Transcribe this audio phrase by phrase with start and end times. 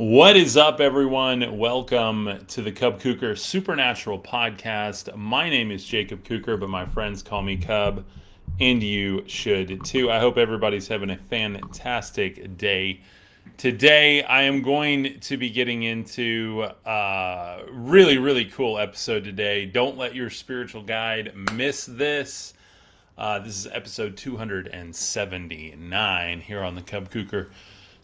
[0.00, 1.58] What is up, everyone?
[1.58, 5.12] Welcome to the Cub Kuker Supernatural Podcast.
[5.16, 8.04] My name is Jacob Kuker, but my friends call me Cub,
[8.60, 10.08] and you should too.
[10.08, 13.00] I hope everybody's having a fantastic day.
[13.56, 19.66] Today, I am going to be getting into a really, really cool episode today.
[19.66, 22.54] Don't let your spiritual guide miss this.
[23.18, 27.50] Uh, this is episode 279 here on the Cub Kuker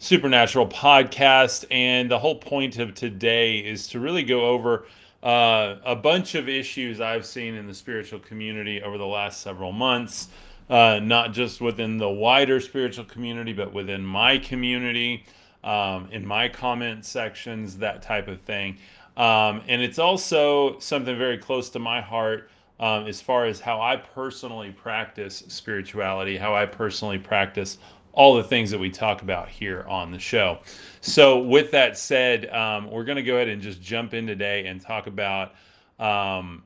[0.05, 1.65] Supernatural podcast.
[1.71, 4.85] And the whole point of today is to really go over
[5.23, 9.71] uh, a bunch of issues I've seen in the spiritual community over the last several
[9.71, 10.27] months,
[10.69, 15.25] uh, not just within the wider spiritual community, but within my community,
[15.63, 18.77] um, in my comment sections, that type of thing.
[19.17, 22.51] Um, and it's also something very close to my heart.
[22.77, 27.77] Um, as far as how I personally practice spirituality, how I personally practice
[28.15, 30.59] all the things that we talk about here on the show.
[31.01, 34.65] So, with that said, um, we're going to go ahead and just jump in today
[34.65, 35.53] and talk about
[35.99, 36.63] um,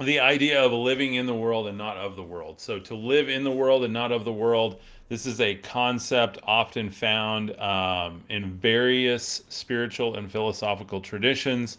[0.00, 2.60] the idea of living in the world and not of the world.
[2.60, 6.38] So, to live in the world and not of the world, this is a concept
[6.44, 11.78] often found um, in various spiritual and philosophical traditions.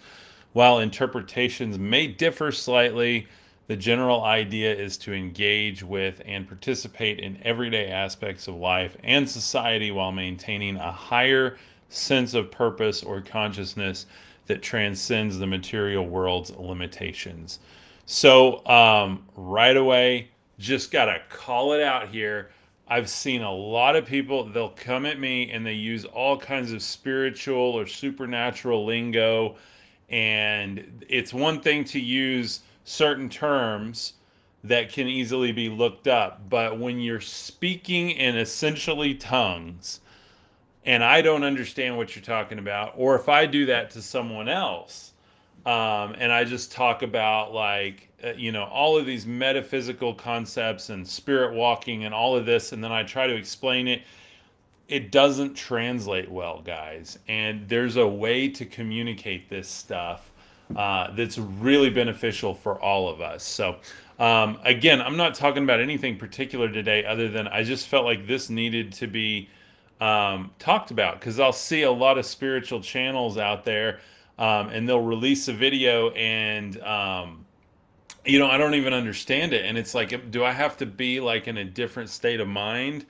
[0.54, 3.28] While interpretations may differ slightly,
[3.70, 9.30] the general idea is to engage with and participate in everyday aspects of life and
[9.30, 11.56] society while maintaining a higher
[11.88, 14.08] sense of purpose or consciousness
[14.48, 17.60] that transcends the material world's limitations.
[18.08, 22.50] So, um, right away, just got to call it out here.
[22.88, 26.72] I've seen a lot of people, they'll come at me and they use all kinds
[26.72, 29.58] of spiritual or supernatural lingo.
[30.10, 34.14] And it's one thing to use certain terms
[34.64, 36.50] that can easily be looked up.
[36.50, 40.02] But when you're speaking in essentially tongues,
[40.86, 44.50] and I don't understand what you're talking about, or if I do that to someone
[44.50, 45.14] else,
[45.66, 50.90] um, and I just talk about like, uh, you know, all of these metaphysical concepts
[50.90, 54.04] and spirit walking and all of this, and then I try to explain it,
[54.88, 57.20] it doesn't translate well, guys.
[57.28, 60.32] And there's a way to communicate this stuff
[60.76, 63.44] uh, that's really beneficial for all of us.
[63.44, 63.78] So,
[64.20, 68.28] um, again, I'm not talking about anything particular today, other than I just felt like
[68.28, 69.50] this needed to be
[70.02, 74.00] um, talked about because I'll see a lot of spiritual channels out there,
[74.38, 77.46] um, and they'll release a video and um,
[78.26, 79.66] you know, I don't even understand it.
[79.66, 83.06] And it's like, do I have to be like in a different state of mind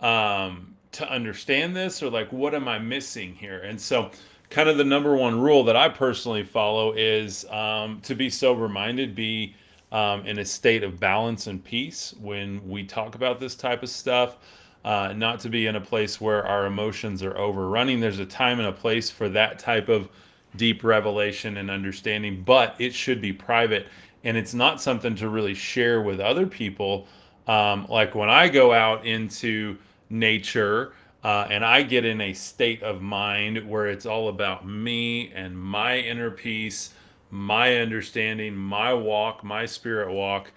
[0.00, 3.60] um, to understand this, or like, what am I missing here?
[3.60, 4.10] And so,
[4.50, 8.68] kind of the number one rule that I personally follow is um, to be sober
[8.68, 9.54] minded, be
[9.92, 13.88] um, in a state of balance and peace when we talk about this type of
[13.88, 14.38] stuff.
[14.84, 17.98] Uh, not to be in a place where our emotions are overrunning.
[17.98, 20.08] There's a time and a place for that type of
[20.54, 23.88] deep revelation and understanding, but it should be private.
[24.22, 27.08] And it's not something to really share with other people.
[27.48, 29.76] Um, like when I go out into
[30.08, 30.92] nature,
[31.26, 35.58] uh, and I get in a state of mind where it's all about me and
[35.58, 36.92] my inner peace,
[37.32, 40.52] my understanding, my walk, my spirit walk.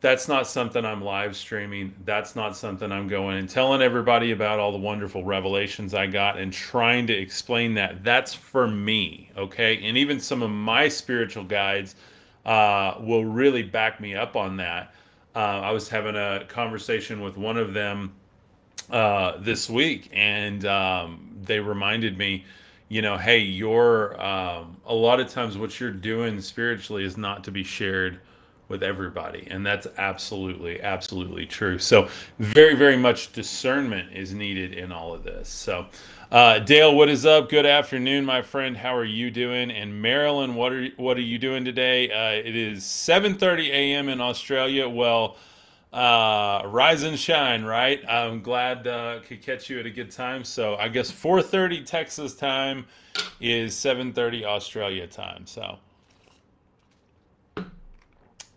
[0.00, 1.94] That's not something I'm live streaming.
[2.04, 6.38] That's not something I'm going and telling everybody about all the wonderful revelations I got
[6.38, 8.02] and trying to explain that.
[8.02, 9.80] That's for me, okay?
[9.84, 11.94] And even some of my spiritual guides
[12.44, 14.92] uh, will really back me up on that.
[15.36, 18.12] Uh, I was having a conversation with one of them
[18.90, 22.44] uh, this week, and um, they reminded me,
[22.88, 27.44] you know, hey, you're um, a lot of times what you're doing spiritually is not
[27.44, 28.20] to be shared
[28.68, 31.78] with everybody, and that's absolutely, absolutely true.
[31.78, 35.48] So, very, very much discernment is needed in all of this.
[35.48, 35.86] So.
[36.30, 37.48] Uh, Dale, what is up?
[37.48, 38.76] Good afternoon, my friend.
[38.76, 39.70] How are you doing?
[39.70, 42.10] And Marilyn, what are what are you doing today?
[42.10, 44.10] Uh, it is 7:30 a.m.
[44.10, 44.86] in Australia.
[44.86, 45.38] Well,
[45.92, 48.02] uh, rise and shine, right?
[48.08, 50.44] I'm glad uh, could catch you at a good time.
[50.44, 52.86] So I guess 4:30 Texas time
[53.40, 55.46] is 7:30 Australia time.
[55.46, 55.78] So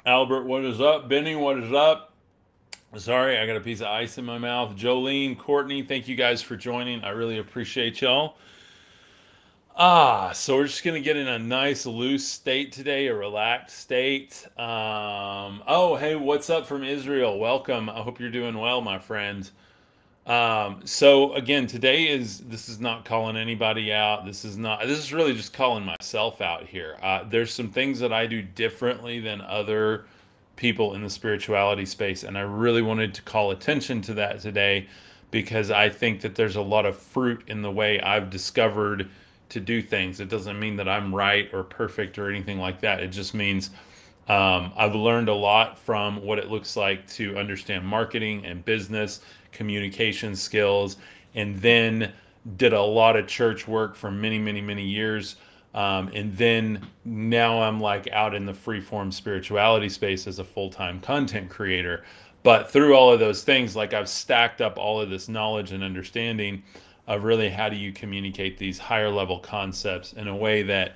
[0.06, 1.07] Albert, what is up?
[1.07, 2.13] Benny, what is up?
[2.98, 4.75] Sorry, I got a piece of ice in my mouth.
[4.75, 7.01] Jolene, Courtney, thank you guys for joining.
[7.04, 8.36] I really appreciate y'all.
[9.83, 14.45] Ah, so we're just gonna get in a nice loose state today, a relaxed state.
[14.56, 17.39] Um, oh, hey, what's up from Israel?
[17.39, 17.89] Welcome.
[17.89, 19.50] I hope you're doing well, my friend.
[20.28, 24.24] Um, so again, today is this is not calling anybody out.
[24.24, 24.86] This is not.
[24.86, 26.98] This is really just calling myself out here.
[27.01, 30.06] Uh, there's some things that I do differently than other
[30.57, 34.86] people in the spirituality space, and I really wanted to call attention to that today
[35.31, 39.10] because I think that there's a lot of fruit in the way I've discovered
[39.51, 40.19] to do things.
[40.19, 43.01] It doesn't mean that I'm right or perfect or anything like that.
[43.01, 43.69] It just means
[44.27, 49.19] um, I've learned a lot from what it looks like to understand marketing and business,
[49.51, 50.98] communication skills,
[51.36, 52.13] and then
[52.56, 55.36] did a lot of church work for many, many, many years.
[55.74, 60.69] Um, and then now I'm like out in the freeform spirituality space as a full
[60.69, 62.03] time content creator.
[62.44, 65.83] But through all of those things, like I've stacked up all of this knowledge and
[65.83, 66.63] understanding
[67.07, 70.95] of really how do you communicate these higher level concepts in a way that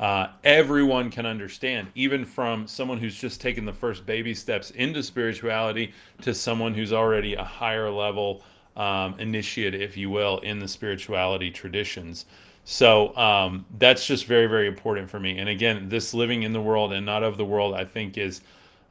[0.00, 5.02] uh, everyone can understand, even from someone who's just taken the first baby steps into
[5.02, 8.42] spirituality to someone who's already a higher level
[8.76, 12.26] um, initiate, if you will, in the spirituality traditions.
[12.64, 15.38] So um, that's just very, very important for me.
[15.38, 18.40] And again, this living in the world and not of the world, I think, is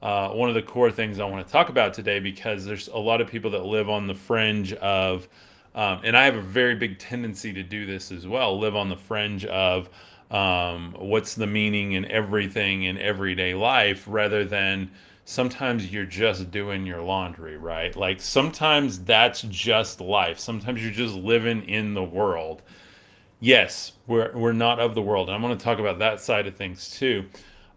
[0.01, 2.98] uh, one of the core things I want to talk about today because there's a
[2.98, 5.27] lot of people that live on the fringe of,
[5.75, 8.90] um, and I have a very big tendency to do this as well, live on
[8.90, 9.90] the fringe of
[10.31, 14.90] um, what's the meaning in everything in everyday life rather than
[15.25, 17.96] sometimes you're just doing your laundry, right?
[17.96, 20.40] Like sometimes that's just life.
[20.40, 22.62] Sometimes you're just living in the world.
[23.40, 25.30] Yes, we're, we're not of the world.
[25.30, 27.25] I'm going to talk about that side of things too.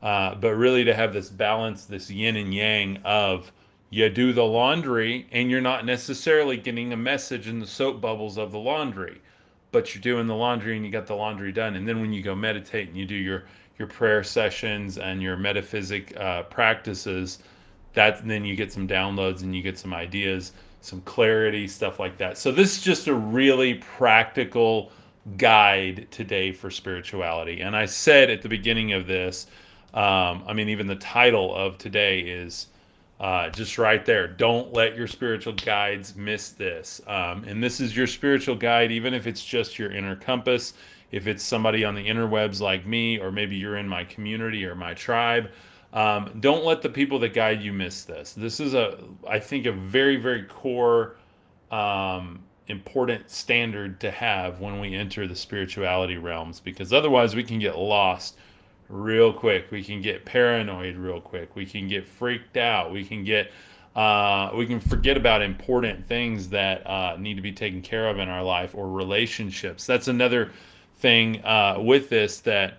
[0.03, 3.51] Uh, but really to have this balance, this yin and yang of
[3.91, 8.37] you do the laundry and you're not necessarily getting a message in the soap bubbles
[8.37, 9.21] of the laundry,
[9.73, 11.77] but you're doing the laundry and you got the laundry done.
[11.77, 13.45] And then when you go meditate and you do your
[13.79, 17.41] your prayer sessions and your metaphysic uh, practices,
[17.93, 22.17] that then you get some downloads and you get some ideas, some clarity, stuff like
[22.17, 22.39] that.
[22.39, 24.91] So this is just a really practical
[25.37, 27.61] guide today for spirituality.
[27.61, 29.47] And I said at the beginning of this
[29.97, 32.67] um, I mean, even the title of today is
[33.21, 34.29] uh, just right there.
[34.29, 37.01] Don't let your spiritual guides miss this.
[37.07, 40.75] Um, and this is your spiritual guide, even if it's just your inner compass,
[41.13, 44.75] if it's somebody on the interwebs like me, or maybe you're in my community or
[44.75, 45.51] my tribe.
[45.93, 48.35] Um, don't let the people that guide you miss this.
[48.35, 51.17] This is a, I think, a very, very core,
[51.71, 57.59] um, important standard to have when we enter the spirituality realms, because otherwise we can
[57.59, 58.37] get lost
[58.89, 59.71] real quick.
[59.71, 61.57] We can get paranoid real quick.
[61.57, 62.93] We can get freaked out.
[62.93, 63.51] We can get
[63.95, 68.19] uh, we can forget about important things that uh, need to be taken care of
[68.19, 69.87] in our life or relationships.
[69.87, 70.53] That's another
[70.99, 72.79] thing uh, with this that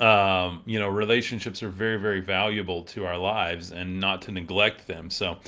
[0.00, 4.86] um, you know relationships are very very valuable to our lives and not to neglect
[4.86, 5.10] them.
[5.10, 5.38] So.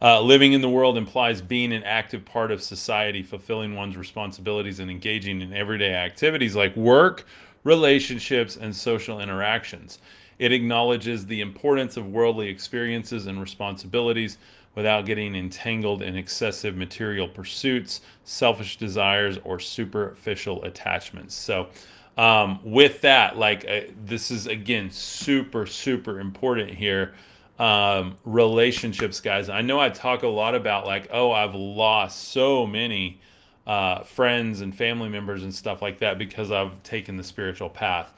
[0.00, 4.78] Uh, living in the world implies being an active part of society, fulfilling one's responsibilities,
[4.78, 7.26] and engaging in everyday activities like work,
[7.64, 9.98] relationships, and social interactions.
[10.38, 14.38] It acknowledges the importance of worldly experiences and responsibilities
[14.74, 21.34] without getting entangled in excessive material pursuits, selfish desires, or superficial attachments.
[21.34, 21.68] So,
[22.16, 27.14] um, with that, like uh, this is again super, super important here.
[27.58, 29.48] Um, relationships, guys.
[29.48, 33.20] I know I talk a lot about like, oh, I've lost so many
[33.68, 38.14] uh, friends and family members and stuff like that because I've taken the spiritual path.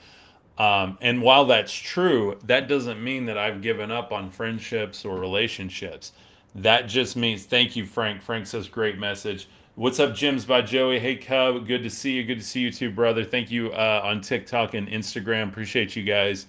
[0.59, 5.19] Um, and while that's true, that doesn't mean that I've given up on friendships or
[5.19, 6.13] relationships.
[6.55, 8.23] That just means, thank you, Frank.
[8.23, 9.49] Frank says, great message.
[9.75, 10.99] What's up, Jim's by Joey?
[10.99, 11.67] Hey, Cub.
[11.67, 12.25] Good to see you.
[12.25, 13.25] Good to see you too, brother.
[13.25, 15.49] Thank you uh, on TikTok and Instagram.
[15.49, 16.47] Appreciate you guys.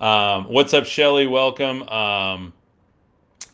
[0.00, 1.26] Um, what's up, Shelly?
[1.26, 1.82] Welcome.
[1.88, 2.52] Um,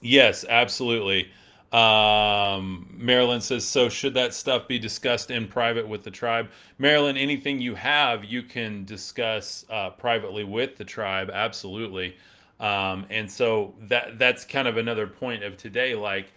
[0.00, 1.30] yes, absolutely.
[1.72, 6.48] Um, Marilyn says, so should that stuff be discussed in private with the tribe?
[6.78, 11.30] Marilyn, anything you have, you can discuss uh, privately with the tribe.
[11.30, 12.16] Absolutely.
[12.58, 15.94] Um, and so that that's kind of another point of today.
[15.94, 16.32] Like,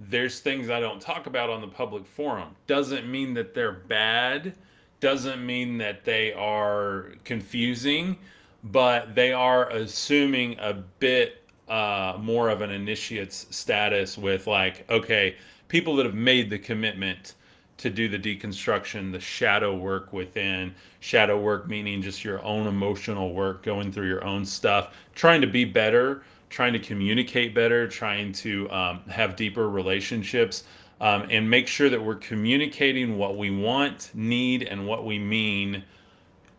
[0.00, 2.54] there's things I don't talk about on the public forum.
[2.66, 4.54] Doesn't mean that they're bad.
[5.00, 8.18] Doesn't mean that they are confusing,
[8.64, 15.36] but they are assuming a bit uh, more of an initiate's status with like, okay,
[15.68, 17.34] people that have made the commitment
[17.76, 23.34] to do the deconstruction, the shadow work within, shadow work meaning just your own emotional
[23.34, 28.32] work, going through your own stuff, trying to be better, trying to communicate better, trying
[28.32, 30.64] to um, have deeper relationships,
[31.00, 35.82] um, and make sure that we're communicating what we want, need, and what we mean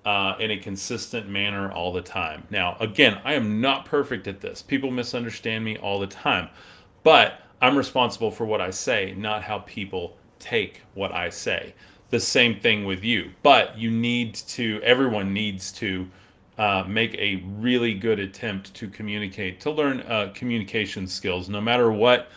[0.05, 2.43] uh, in a consistent manner all the time.
[2.49, 4.61] Now, again, I am not perfect at this.
[4.61, 6.49] People misunderstand me all the time,
[7.03, 11.73] but I'm responsible for what I say, not how people take what I say.
[12.11, 16.07] The same thing with you, but you need to, everyone needs to
[16.59, 21.91] uh, make a really good attempt to communicate, to learn uh, communication skills, no matter
[21.91, 22.29] what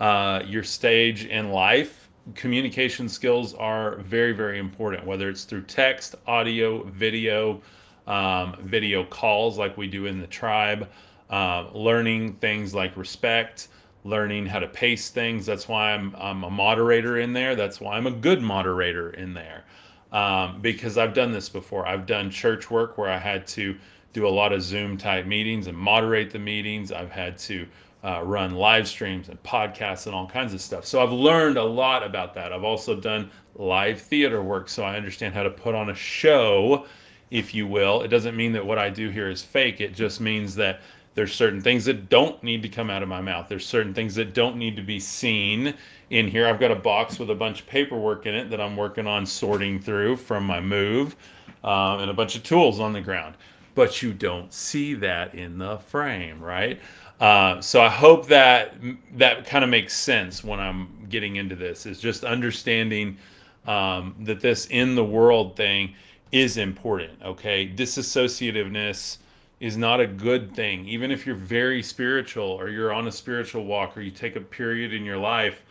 [0.00, 1.99] uh, your stage in life
[2.34, 7.60] communication skills are very, very important, whether it's through text, audio, video,
[8.06, 10.88] um, video calls like we do in the tribe,
[11.30, 13.68] uh, learning things like respect,
[14.04, 15.46] learning how to pace things.
[15.46, 17.54] That's why I'm, I'm a moderator in there.
[17.54, 19.64] That's why I'm a good moderator in there
[20.12, 21.86] um, because I've done this before.
[21.86, 23.76] I've done church work where I had to
[24.12, 26.90] do a lot of Zoom type meetings and moderate the meetings.
[26.90, 27.66] I've had to
[28.04, 30.86] uh, run live streams and podcasts and all kinds of stuff.
[30.86, 32.52] So I've learned a lot about that.
[32.52, 36.86] I've also done live theater work, so I understand how to put on a show,
[37.30, 38.02] if you will.
[38.02, 40.80] It doesn't mean that what I do here is fake, it just means that
[41.14, 43.48] there's certain things that don't need to come out of my mouth.
[43.48, 45.74] There's certain things that don't need to be seen
[46.10, 46.46] in here.
[46.46, 49.26] I've got a box with a bunch of paperwork in it that I'm working on
[49.26, 51.16] sorting through from my move
[51.64, 53.34] uh, and a bunch of tools on the ground.
[53.74, 56.80] But you don't see that in the frame, right?
[57.20, 58.74] Uh, so I hope that
[59.14, 61.84] that kind of makes sense when I'm getting into this.
[61.84, 63.18] Is just understanding
[63.66, 65.94] um, that this in the world thing
[66.32, 67.20] is important.
[67.22, 69.18] Okay, disassociativeness
[69.60, 70.86] is not a good thing.
[70.88, 74.40] Even if you're very spiritual or you're on a spiritual walk or you take a
[74.40, 75.64] period in your life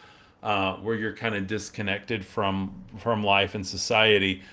[0.43, 4.43] uh, where you're kind of disconnected from from life and society,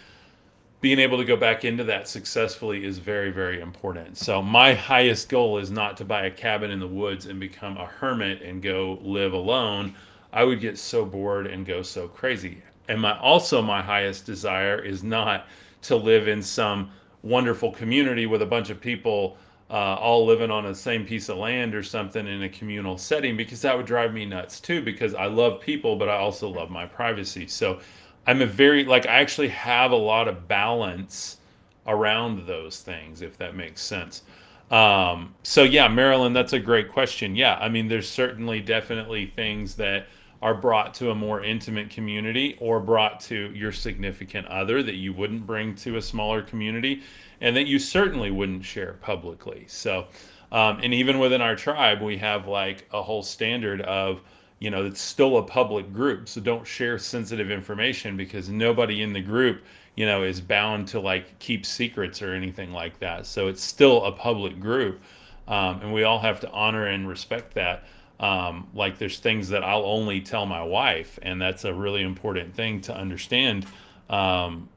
[0.86, 4.16] being able to go back into that successfully is very very important.
[4.16, 7.76] So my highest goal is not to buy a cabin in the woods and become
[7.76, 9.96] a hermit and go live alone.
[10.32, 12.62] I would get so bored and go so crazy.
[12.88, 15.48] And my also my highest desire is not
[15.82, 19.38] to live in some wonderful community with a bunch of people
[19.68, 23.36] uh, all living on the same piece of land or something in a communal setting
[23.36, 26.70] because that would drive me nuts too because I love people but I also love
[26.70, 27.48] my privacy.
[27.48, 27.80] So
[28.26, 31.38] I'm a very like I actually have a lot of balance
[31.86, 34.22] around those things if that makes sense.
[34.70, 37.36] Um, so yeah, Marilyn, that's a great question.
[37.36, 40.06] Yeah, I mean there's certainly definitely things that
[40.42, 45.12] are brought to a more intimate community or brought to your significant other that you
[45.12, 47.02] wouldn't bring to a smaller community
[47.40, 49.64] and that you certainly wouldn't share publicly.
[49.66, 50.06] So,
[50.52, 54.20] um, and even within our tribe, we have like a whole standard of,
[54.58, 56.28] you know, it's still a public group.
[56.28, 59.62] So don't share sensitive information because nobody in the group,
[59.96, 63.26] you know, is bound to like keep secrets or anything like that.
[63.26, 65.00] So it's still a public group.
[65.48, 67.84] Um, and we all have to honor and respect that.
[68.18, 72.54] Um, like there's things that I'll only tell my wife, and that's a really important
[72.54, 73.66] thing to understand.
[74.08, 74.68] Um,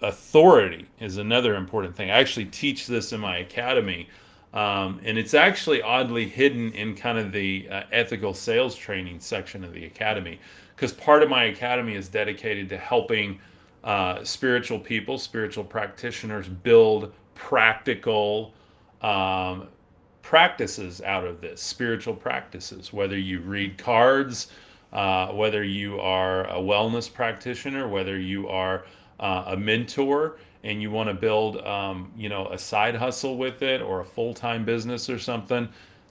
[0.00, 2.10] authority is another important thing.
[2.10, 4.08] I actually teach this in my academy,
[4.56, 9.62] um, and it's actually oddly hidden in kind of the uh, ethical sales training section
[9.62, 10.40] of the academy,
[10.74, 13.38] because part of my academy is dedicated to helping
[13.84, 18.54] uh, spiritual people, spiritual practitioners, build practical
[19.02, 19.68] um,
[20.22, 24.48] practices out of this, spiritual practices, whether you read cards,
[24.94, 28.86] uh, whether you are a wellness practitioner, whether you are
[29.20, 33.62] uh, a mentor and you want to build, um, you know, a side hustle with
[33.62, 35.68] it or a full-time business or something.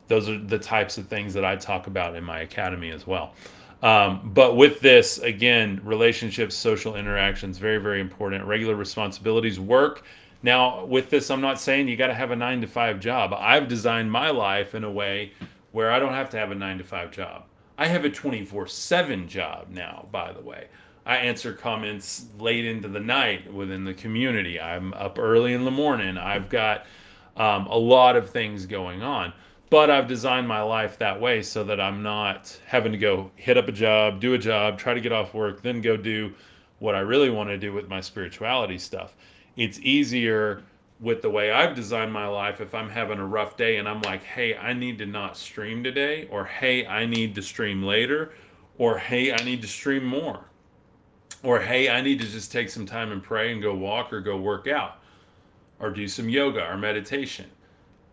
[0.08, 3.34] Those are the types of things that I talk about in my academy as well.
[3.84, 8.46] Um, but with this, again, relationships, social interactions, very, very important.
[8.46, 10.04] Regular responsibilities, work
[10.46, 13.34] now, with this, I'm not saying you got to have a nine to five job.
[13.34, 15.32] I've designed my life in a way
[15.72, 17.46] where I don't have to have a nine to five job.
[17.80, 20.68] I have a 24 7 job now, by the way.
[21.06, 24.60] I answer comments late into the night within the community.
[24.60, 26.18] I'm up early in the morning.
[26.18, 26.86] I've got
[27.38, 29.34] um, a lot of things going on.
[29.70, 33.58] But I've designed my life that way so that I'm not having to go hit
[33.58, 36.34] up a job, do a job, try to get off work, then go do
[36.80, 39.16] what I really want to do with my spirituality stuff
[39.56, 40.64] it's easier
[41.00, 44.02] with the way I've designed my life if I'm having a rough day and I'm
[44.02, 48.34] like, hey, I need to not stream today, or hey, I need to stream later,
[48.78, 50.46] or hey, I need to stream more,
[51.46, 54.20] or hey, I need to just take some time and pray and go walk or
[54.20, 55.00] go work out,
[55.80, 57.46] or do some yoga or meditation.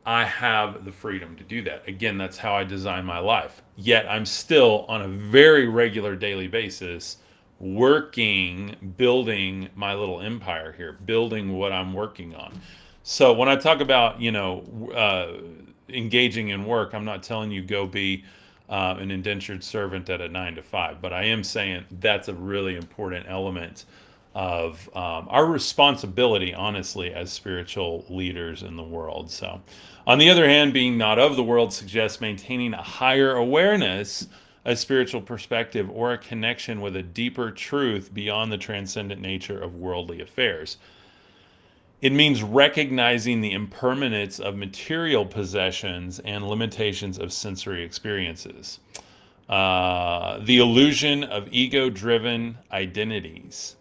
[0.04, 1.86] I have the freedom to do that.
[1.86, 3.62] Again, that's how I design my life.
[3.76, 7.18] Yet I'm still on a very regular daily basis
[7.60, 12.60] working, building my little empire here, building what I'm working on.
[13.04, 15.40] So when I talk about, you know, uh,
[15.88, 18.24] engaging in work, I'm not telling you go be
[18.69, 22.35] uh, an indentured servant at a nine to five, but I am saying that's a
[22.35, 23.85] really important element
[24.35, 29.31] of um, our responsibility, honestly, as spiritual leaders in the world.
[29.31, 29.61] So,
[30.07, 34.26] on the other hand, being not of the world suggests maintaining a higher awareness
[34.64, 39.76] a spiritual perspective or a connection with a deeper truth beyond the transcendent nature of
[39.76, 40.78] worldly affairs.
[42.02, 48.80] It means recognizing the impermanence of material possessions and limitations of sensory experiences.
[49.49, 53.76] uh, the illusion of ego driven identities.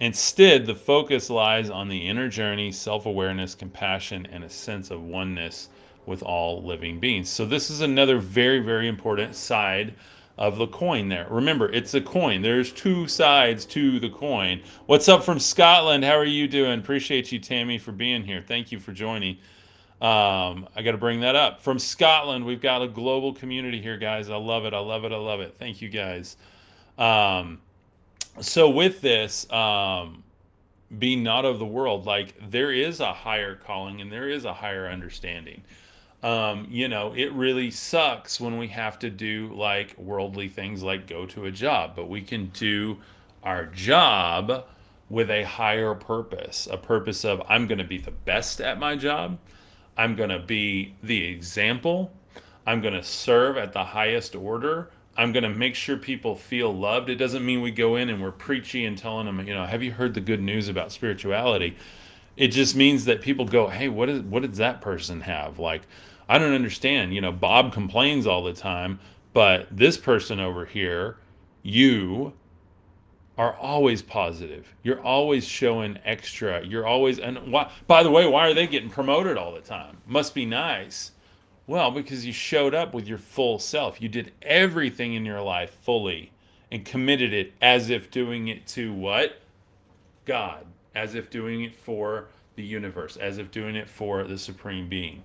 [0.00, 5.02] Instead, the focus lies on the inner journey, self awareness, compassion, and a sense of
[5.02, 5.70] oneness
[6.06, 7.30] with all living beings.
[7.30, 9.94] So, this is another very, very important side
[10.38, 11.26] of the coin there.
[11.28, 12.40] Remember, it's a coin.
[12.40, 14.62] There's two sides to the coin.
[14.86, 16.04] What's up from Scotland?
[16.04, 16.78] How are you doing?
[16.78, 18.42] Appreciate you, Tammy, for being here.
[18.46, 19.38] Thank you for joining.
[20.00, 21.60] Um, I got to bring that up.
[21.60, 24.30] From Scotland, we've got a global community here, guys.
[24.30, 24.72] I love it.
[24.72, 25.10] I love it.
[25.10, 25.56] I love it.
[25.58, 26.36] Thank you, guys.
[26.96, 27.60] Um,
[28.40, 30.22] so with this um,
[31.00, 34.54] being not of the world, like there is a higher calling and there is a
[34.54, 35.62] higher understanding.
[36.22, 41.06] Um, you know, it really sucks when we have to do like worldly things like
[41.06, 42.98] go to a job, but we can do
[43.44, 44.66] our job
[45.10, 48.96] with a higher purpose, a purpose of I'm going to be the best at my
[48.96, 49.38] job.
[49.96, 52.12] I'm going to be the example.
[52.66, 54.90] I'm going to serve at the highest order.
[55.16, 57.10] I'm going to make sure people feel loved.
[57.10, 59.82] It doesn't mean we go in and we're preachy and telling them, you know, have
[59.82, 61.76] you heard the good news about spirituality?
[62.36, 65.58] It just means that people go, hey, what is what does that person have?
[65.58, 65.82] Like,
[66.28, 67.14] I don't understand.
[67.14, 69.00] You know, Bob complains all the time,
[69.32, 71.16] but this person over here,
[71.62, 72.32] you
[73.38, 74.74] are always positive.
[74.82, 76.64] You're always showing extra.
[76.64, 79.98] You're always and why by the way, why are they getting promoted all the time?
[80.06, 81.12] Must be nice.
[81.66, 84.00] Well, because you showed up with your full self.
[84.02, 86.32] You did everything in your life fully
[86.72, 89.40] and committed it as if doing it to what?
[90.24, 90.66] God.
[90.94, 95.24] As if doing it for the universe, as if doing it for the supreme being.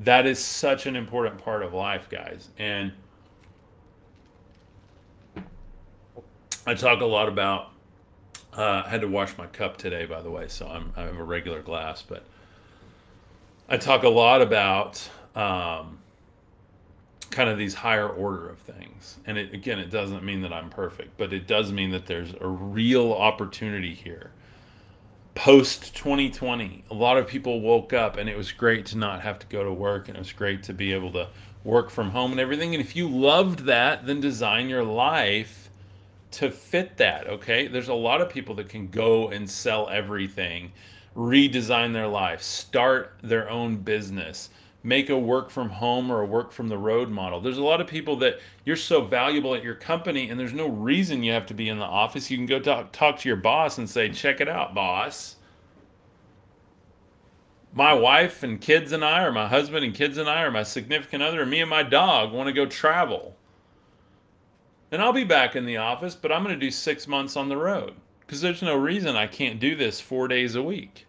[0.00, 2.48] That is such an important part of life, guys.
[2.58, 2.92] And
[6.66, 7.70] I talk a lot about
[8.56, 11.16] uh, I had to wash my cup today, by the way, so I'm, I have
[11.16, 12.02] a regular glass.
[12.02, 12.24] But
[13.68, 15.98] I talk a lot about um,
[17.30, 19.18] kind of these higher order of things.
[19.26, 22.32] And it, again, it doesn't mean that I'm perfect, but it does mean that there's
[22.40, 24.30] a real opportunity here.
[25.34, 29.38] Post 2020, a lot of people woke up and it was great to not have
[29.40, 31.28] to go to work and it was great to be able to
[31.64, 32.72] work from home and everything.
[32.72, 35.70] And if you loved that, then design your life
[36.32, 37.66] to fit that, okay?
[37.66, 40.70] There's a lot of people that can go and sell everything,
[41.16, 44.50] redesign their life, start their own business
[44.84, 47.40] make a work from home or a work from the road model.
[47.40, 50.68] There's a lot of people that you're so valuable at your company and there's no
[50.68, 52.30] reason you have to be in the office.
[52.30, 55.36] You can go talk, talk to your boss and say, check it out, boss.
[57.72, 60.62] My wife and kids and I, or my husband and kids and I, or my
[60.62, 63.34] significant other, and me and my dog want to go travel.
[64.92, 67.48] And I'll be back in the office, but I'm going to do six months on
[67.48, 71.06] the road because there's no reason I can't do this four days a week.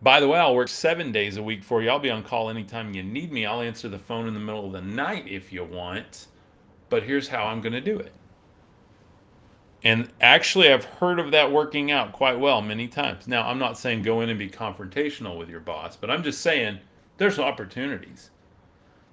[0.00, 1.90] By the way, I'll work seven days a week for you.
[1.90, 3.46] I'll be on call anytime you need me.
[3.46, 6.28] I'll answer the phone in the middle of the night if you want.
[6.88, 8.12] But here's how I'm going to do it.
[9.82, 13.26] And actually, I've heard of that working out quite well many times.
[13.26, 16.40] Now, I'm not saying go in and be confrontational with your boss, but I'm just
[16.40, 16.78] saying
[17.16, 18.30] there's opportunities.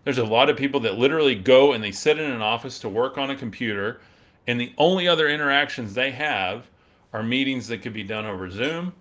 [0.04, 2.90] There's a lot of people that literally go and they sit in an office to
[2.90, 4.02] work on a computer,
[4.48, 6.70] and the only other interactions they have
[7.14, 8.94] are meetings that could be done over Zoom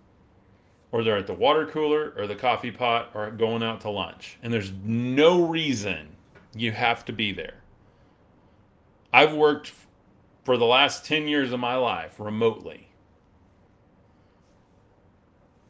[0.95, 4.39] or they're at the water cooler or the coffee pot or going out to lunch.
[4.45, 6.07] And there's no reason
[6.55, 7.57] you have to be there.
[9.13, 9.73] I've worked
[10.45, 12.91] for the last 10 years of my life remotely.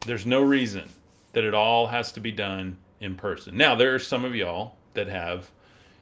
[0.05, 0.87] There's no reason
[1.33, 3.57] that it all has to be done in person.
[3.57, 5.49] Now, there are some of y'all that have,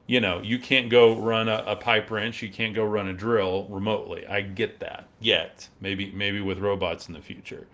[0.05, 3.13] you know, you can't go run a, a pipe wrench, you can't go run a
[3.13, 4.27] drill remotely.
[4.27, 5.69] I get that yet.
[5.79, 7.67] Maybe maybe with robots in the future.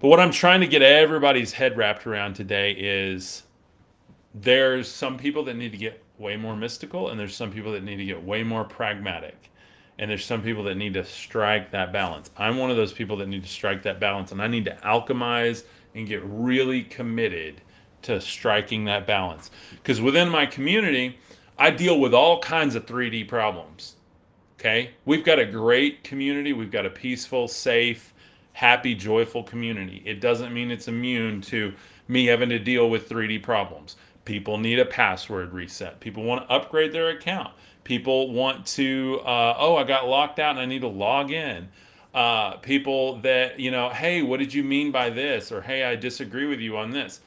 [0.00, 3.42] But what I'm trying to get everybody's head wrapped around today is
[4.34, 7.84] there's some people that need to get way more mystical, and there's some people that
[7.84, 9.50] need to get way more pragmatic.
[9.98, 12.30] And there's some people that need to strike that balance.
[12.38, 14.78] I'm one of those people that need to strike that balance, and I need to
[14.82, 17.60] alchemize and get really committed
[18.02, 19.50] to striking that balance.
[19.72, 21.18] Because within my community,
[21.58, 23.96] I deal with all kinds of 3D problems.
[24.58, 24.92] Okay?
[25.04, 28.14] We've got a great community, we've got a peaceful, safe,
[28.52, 30.02] happy, joyful community.
[30.04, 31.72] It doesn't mean it's immune to
[32.08, 33.96] me having to deal with 3D problems.
[34.24, 36.00] People need a password reset.
[36.00, 37.52] People want to upgrade their account.
[37.84, 41.68] People want to, uh, oh, I got locked out and I need to log in.
[42.12, 45.52] Uh, people that, you know, hey, what did you mean by this?
[45.52, 47.20] Or hey, I disagree with you on this.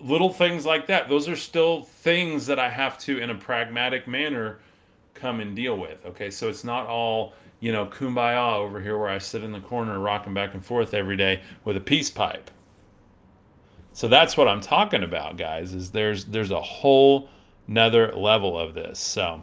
[0.00, 1.08] Little things like that.
[1.08, 4.58] Those are still things that I have to, in a pragmatic manner,
[5.14, 6.04] come and deal with.
[6.06, 9.60] Okay, so it's not all you know, kumbaya over here where I sit in the
[9.60, 12.50] corner rocking back and forth every day with a peace pipe.
[13.94, 17.30] So that's what I'm talking about, guys, is there's there's a whole
[17.68, 18.98] another level of this.
[19.00, 19.42] So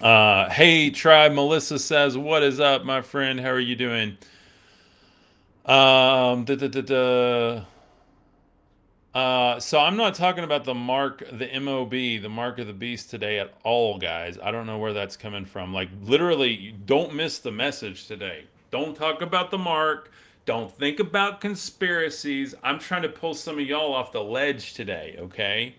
[0.00, 1.32] Uh, hey, tribe.
[1.32, 3.40] Melissa says, "What is up, my friend?
[3.40, 4.16] How are you doing?"
[5.66, 7.62] Um, da, da, da.
[9.14, 13.10] Uh, so I'm not talking about the mark, the MOB, the mark of the beast
[13.10, 14.38] today at all, guys.
[14.40, 15.74] I don't know where that's coming from.
[15.74, 18.44] Like literally, don't miss the message today.
[18.70, 20.12] Don't talk about the mark.
[20.44, 22.54] Don't think about conspiracies.
[22.62, 25.74] I'm trying to pull some of y'all off the ledge today, okay?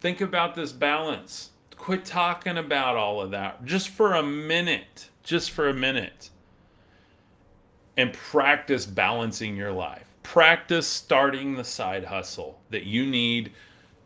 [0.00, 1.50] Think about this balance.
[1.76, 5.10] Quit talking about all of that just for a minute.
[5.22, 6.30] Just for a minute.
[7.98, 13.52] And practice balancing your life practice starting the side hustle that you need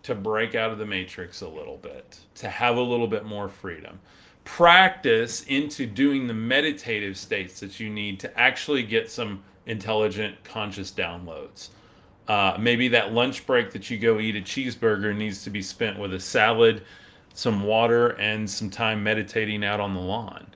[0.02, 3.48] to break out of the matrix a little bit, to have a little bit more
[3.48, 3.98] freedom.
[4.44, 10.92] Practice into doing the meditative states that you need to actually get some intelligent, conscious
[10.92, 11.70] downloads.
[12.29, 15.98] Uh, maybe that lunch break that you go eat a cheeseburger needs to be spent
[15.98, 16.83] with a salad,
[17.35, 20.46] some water, and some time meditating out on the lawn.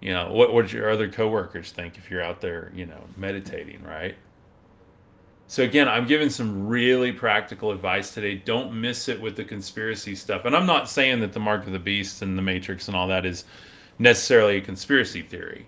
[0.00, 3.82] You know, what would your other coworkers think if you're out there, you know, meditating,
[3.82, 4.14] right?
[5.46, 8.36] So again, I'm giving some really practical advice today.
[8.36, 10.46] Don't miss it with the conspiracy stuff.
[10.46, 13.06] And I'm not saying that the mark of the beast and the matrix and all
[13.08, 13.44] that is
[13.98, 15.66] necessarily a conspiracy theory.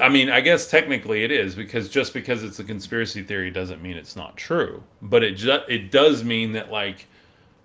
[0.00, 3.82] I mean, I guess technically it is because just because it's a conspiracy theory doesn't
[3.82, 4.82] mean it's not true.
[5.00, 7.06] But it just it does mean that like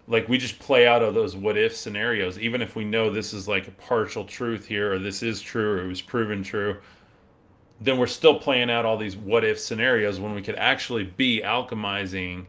[0.08, 3.34] like we just play out of those what if scenarios even if we know this
[3.34, 6.78] is like a partial truth here or this is true or it was proven true
[7.80, 11.42] then we're still playing out all these what if scenarios when we could actually be
[11.44, 12.46] alchemizing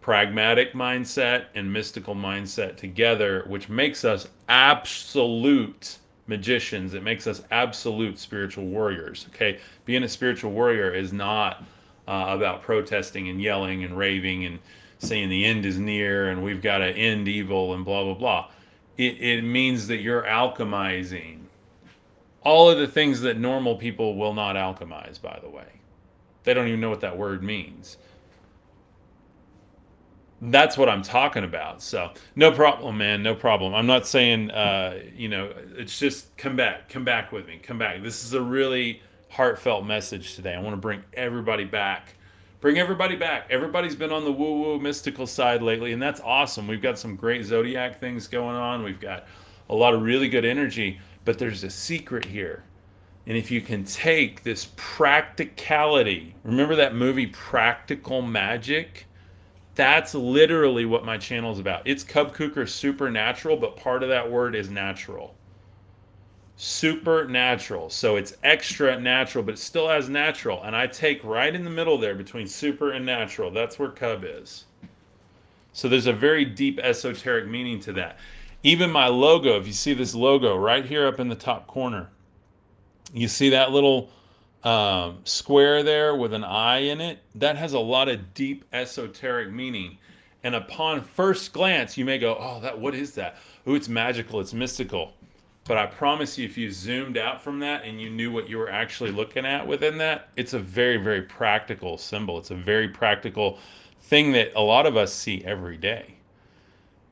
[0.00, 6.94] pragmatic mindset and mystical mindset together, which makes us absolute magicians.
[6.94, 9.26] It makes us absolute spiritual warriors.
[9.34, 9.58] Okay.
[9.84, 11.64] Being a spiritual warrior is not
[12.06, 14.58] uh, about protesting and yelling and raving and
[14.98, 18.50] saying the end is near and we've got to end evil and blah, blah, blah.
[18.96, 21.40] It, it means that you're alchemizing
[22.48, 25.66] all of the things that normal people will not alchemize, by the way.
[26.44, 27.98] They don't even know what that word means.
[30.40, 31.82] That's what I'm talking about.
[31.82, 33.22] So, no problem, man.
[33.22, 33.74] No problem.
[33.74, 37.76] I'm not saying, uh, you know, it's just come back, come back with me, come
[37.76, 38.02] back.
[38.02, 40.54] This is a really heartfelt message today.
[40.54, 42.14] I want to bring everybody back.
[42.62, 43.48] Bring everybody back.
[43.50, 46.66] Everybody's been on the woo woo mystical side lately, and that's awesome.
[46.66, 48.82] We've got some great zodiac things going on.
[48.82, 49.26] We've got
[49.68, 50.98] a lot of really good energy.
[51.24, 52.64] But there's a secret here.
[53.26, 59.06] And if you can take this practicality, remember that movie Practical Magic?
[59.74, 61.86] That's literally what my channel is about.
[61.86, 65.34] It's Cub Kuker supernatural, but part of that word is natural.
[66.56, 67.90] Supernatural.
[67.90, 70.62] So it's extra natural, but it still has natural.
[70.64, 73.50] And I take right in the middle there between super and natural.
[73.50, 74.64] That's where Cub is.
[75.74, 78.18] So there's a very deep esoteric meaning to that.
[78.64, 82.08] Even my logo, if you see this logo right here up in the top corner,
[83.12, 84.10] you see that little
[84.64, 87.20] um, square there with an eye in it?
[87.36, 89.96] That has a lot of deep esoteric meaning.
[90.42, 93.36] And upon first glance, you may go, oh, that what is that?
[93.64, 95.12] Oh, it's magical, it's mystical.
[95.64, 98.58] But I promise you, if you zoomed out from that and you knew what you
[98.58, 102.38] were actually looking at within that, it's a very, very practical symbol.
[102.38, 103.58] It's a very practical
[104.00, 106.17] thing that a lot of us see every day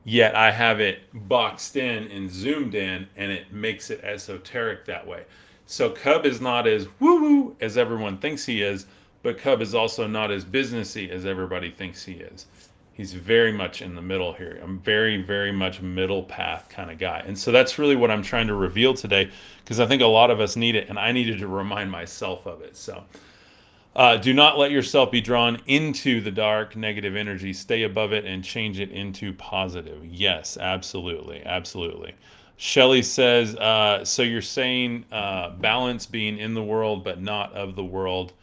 [0.07, 5.05] yet I have it boxed in and zoomed in, and it makes it esoteric that
[5.05, 5.25] way.
[5.65, 8.85] So Cub is not as woo woo as everyone thinks he is,
[9.21, 12.45] but Cub is also not as businessy as everybody thinks he is.
[12.93, 14.61] He's very much in the middle here.
[14.63, 17.21] I'm very, very much middle path kind of guy.
[17.27, 19.29] And so that's really what I'm trying to reveal today
[19.63, 22.47] because I think a lot of us need it, and I needed to remind myself
[22.47, 22.77] of it.
[22.77, 23.03] So
[23.97, 27.51] uh, do not let yourself be drawn into the dark, negative energy.
[27.51, 30.05] Stay above it and change it into positive.
[30.05, 31.43] Yes, absolutely.
[31.43, 32.13] Absolutely.
[32.57, 37.75] Shelly says, uh, so you're saying uh, balance being in the world, but not of
[37.75, 38.33] the world.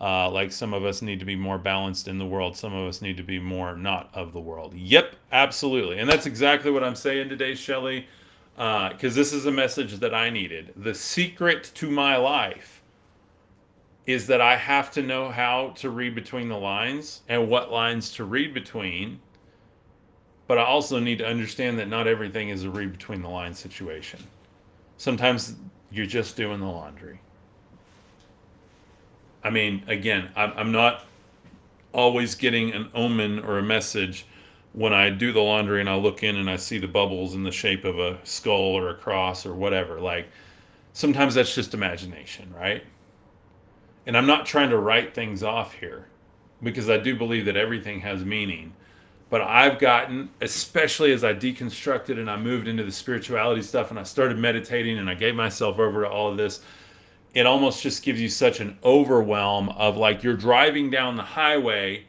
[0.00, 2.88] Uh, like some of us need to be more balanced in the world, some of
[2.88, 4.72] us need to be more not of the world.
[4.74, 5.98] Yep, absolutely.
[5.98, 8.06] And that's exactly what I'm saying today, Shelly,
[8.54, 10.72] because uh, this is a message that I needed.
[10.76, 12.79] The secret to my life
[14.06, 18.12] is that I have to know how to read between the lines and what lines
[18.14, 19.20] to read between.
[20.46, 23.58] But I also need to understand that not everything is a read between the lines
[23.58, 24.20] situation.
[24.96, 25.54] Sometimes
[25.92, 27.20] you're just doing the laundry.
[29.44, 31.04] I mean, again, I'm, I'm not
[31.92, 34.26] always getting an omen or a message
[34.72, 37.42] when I do the laundry and I look in and I see the bubbles in
[37.42, 40.00] the shape of a skull or a cross or whatever.
[40.00, 40.28] Like,
[40.92, 42.84] sometimes that's just imagination, right?
[44.06, 46.06] And I'm not trying to write things off here
[46.62, 48.72] because I do believe that everything has meaning.
[49.28, 53.98] But I've gotten, especially as I deconstructed and I moved into the spirituality stuff and
[53.98, 56.60] I started meditating and I gave myself over to all of this,
[57.34, 62.04] it almost just gives you such an overwhelm of like you're driving down the highway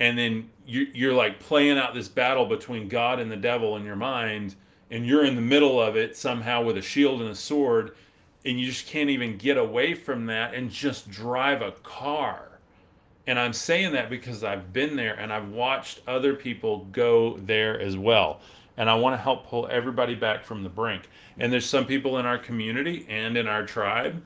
[0.00, 3.84] and then you, you're like playing out this battle between God and the devil in
[3.84, 4.56] your mind,
[4.90, 7.96] and you're in the middle of it somehow with a shield and a sword,
[8.46, 12.56] and you just can't even get away from that and just drive a car
[13.26, 17.80] and I'm saying that because I've been there and I've watched other people go there
[17.80, 18.40] as well.
[18.76, 21.08] And I want to help pull everybody back from the brink.
[21.38, 24.22] And there's some people in our community and in our tribe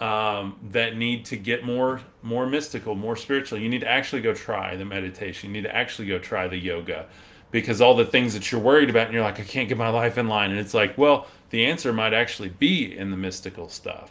[0.00, 3.58] um, that need to get more more mystical, more spiritual.
[3.58, 5.50] You need to actually go try the meditation.
[5.50, 7.06] You need to actually go try the yoga
[7.50, 9.88] because all the things that you're worried about and you're like, I can't get my
[9.88, 10.50] life in line.
[10.50, 14.10] And it's like, well, the answer might actually be in the mystical stuff.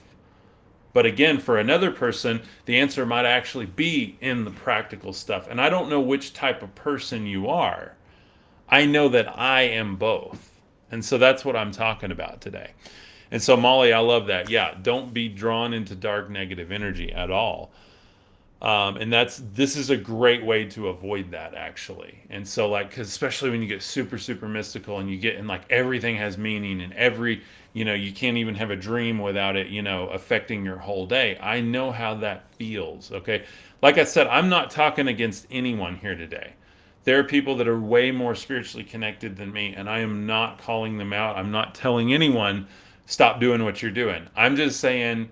[0.93, 5.47] But again, for another person, the answer might actually be in the practical stuff.
[5.49, 7.95] And I don't know which type of person you are.
[8.69, 10.51] I know that I am both.
[10.89, 12.71] And so that's what I'm talking about today.
[13.29, 14.49] And so, Molly, I love that.
[14.49, 17.71] Yeah, don't be drawn into dark negative energy at all.
[18.65, 22.17] Um, and that's this is a great way to avoid that actually.
[22.31, 25.45] And so, like, cause especially when you get super, super mystical and you get in
[25.45, 29.55] like everything has meaning and every you know you can't even have a dream without
[29.55, 31.37] it you know affecting your whole day.
[31.39, 33.45] I know how that feels okay?
[33.83, 36.53] Like i said i'm not talking against anyone here today.
[37.03, 40.57] There are people that are way more spiritually connected than me and i am not
[40.57, 41.37] calling them out.
[41.37, 42.65] I'm not telling anyone
[43.05, 44.25] stop doing what you're doing.
[44.35, 45.29] I'm just saying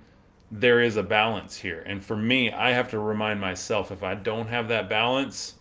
[0.60, 4.13] there is a balance here and for me i have to remind myself if i
[4.13, 5.56] don't have that balance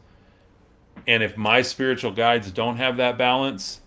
[1.07, 3.81] and if my spiritual guides don't have that balance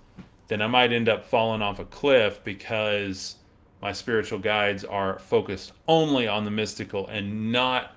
[0.48, 3.38] then I might end up falling off a cliff because
[3.82, 7.96] my spiritual guides are focused only on the mystical and not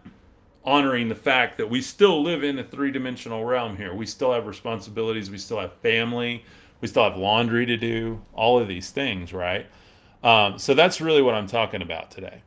[0.64, 3.94] honoring the fact that we still live in a three dimensional realm here.
[3.94, 6.44] We still have responsibilities, we still have family,
[6.80, 9.66] we still have laundry to do, all of these things, right?
[10.22, 12.42] Um, so that's really what I'm talking about today.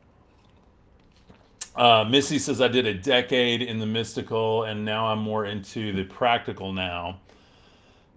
[1.74, 5.92] Uh, Missy says, I did a decade in the mystical and now I'm more into
[5.92, 7.18] the practical now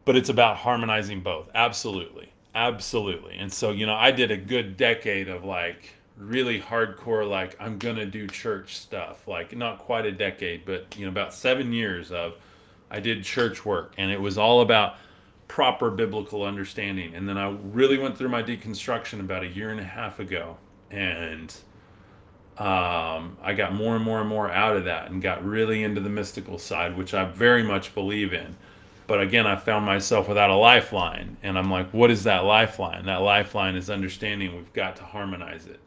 [0.05, 1.49] but it's about harmonizing both.
[1.53, 2.29] Absolutely.
[2.53, 3.37] Absolutely.
[3.37, 7.77] And so, you know, I did a good decade of like really hardcore, like, I'm
[7.77, 9.27] going to do church stuff.
[9.27, 12.35] Like, not quite a decade, but, you know, about seven years of
[12.89, 13.93] I did church work.
[13.97, 14.95] And it was all about
[15.49, 17.15] proper biblical understanding.
[17.15, 20.55] And then I really went through my deconstruction about a year and a half ago.
[20.91, 21.53] And
[22.57, 26.01] um, I got more and more and more out of that and got really into
[26.01, 28.55] the mystical side, which I very much believe in.
[29.07, 31.37] But again, I found myself without a lifeline.
[31.43, 33.05] And I'm like, what is that lifeline?
[33.05, 35.79] That lifeline is understanding we've got to harmonize it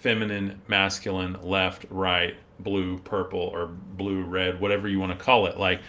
[0.00, 5.58] feminine, masculine, left, right, blue, purple, or blue, red, whatever you want to call it.
[5.58, 5.80] Like,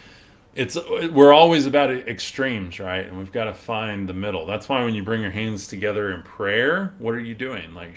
[0.54, 0.78] it's
[1.12, 3.06] we're always about extremes, right?
[3.06, 4.46] And we've got to find the middle.
[4.46, 7.74] That's why when you bring your hands together in prayer, what are you doing?
[7.74, 7.96] Like,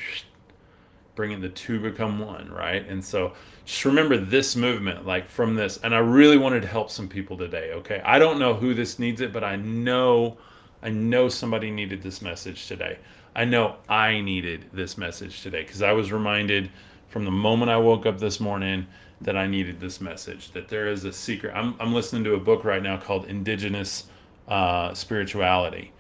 [1.14, 2.86] bringing the two become one, right?
[2.88, 3.32] And so
[3.64, 5.78] just remember this movement, like from this.
[5.78, 8.02] And I really wanted to help some people today, okay?
[8.04, 10.36] I don't know who this needs it, but I know,
[10.82, 12.98] I know somebody needed this message today.
[13.36, 16.70] I know I needed this message today because I was reminded
[17.08, 18.86] from the moment I woke up this morning
[19.20, 21.52] that I needed this message, that there is a secret.
[21.54, 24.04] I'm, I'm listening to a book right now called Indigenous
[24.48, 25.92] uh, Spirituality,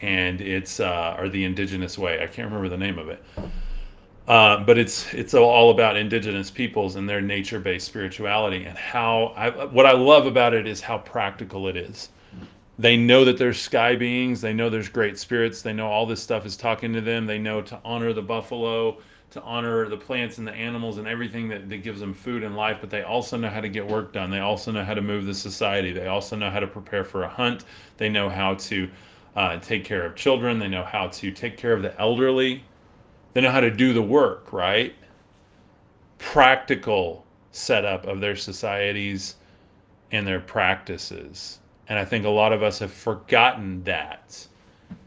[0.00, 2.22] and it's, uh, or The Indigenous Way.
[2.22, 3.22] I can't remember the name of it
[4.30, 9.50] uh, but it's it's all about indigenous peoples and their nature-based spirituality and how I,
[9.64, 12.10] what I love about it is how practical it is.
[12.78, 14.40] They know that there's sky beings.
[14.40, 15.62] They know there's great spirits.
[15.62, 17.26] They know all this stuff is talking to them.
[17.26, 18.98] They know to honor the buffalo,
[19.32, 22.54] to honor the plants and the animals and everything that, that gives them food and
[22.54, 22.78] life.
[22.80, 24.30] But they also know how to get work done.
[24.30, 25.92] They also know how to move the society.
[25.92, 27.64] They also know how to prepare for a hunt.
[27.96, 28.88] They know how to
[29.34, 30.60] uh, take care of children.
[30.60, 32.62] They know how to take care of the elderly
[33.32, 34.94] they know how to do the work, right?
[36.18, 39.36] Practical setup of their societies
[40.12, 41.60] and their practices.
[41.88, 44.46] And I think a lot of us have forgotten that.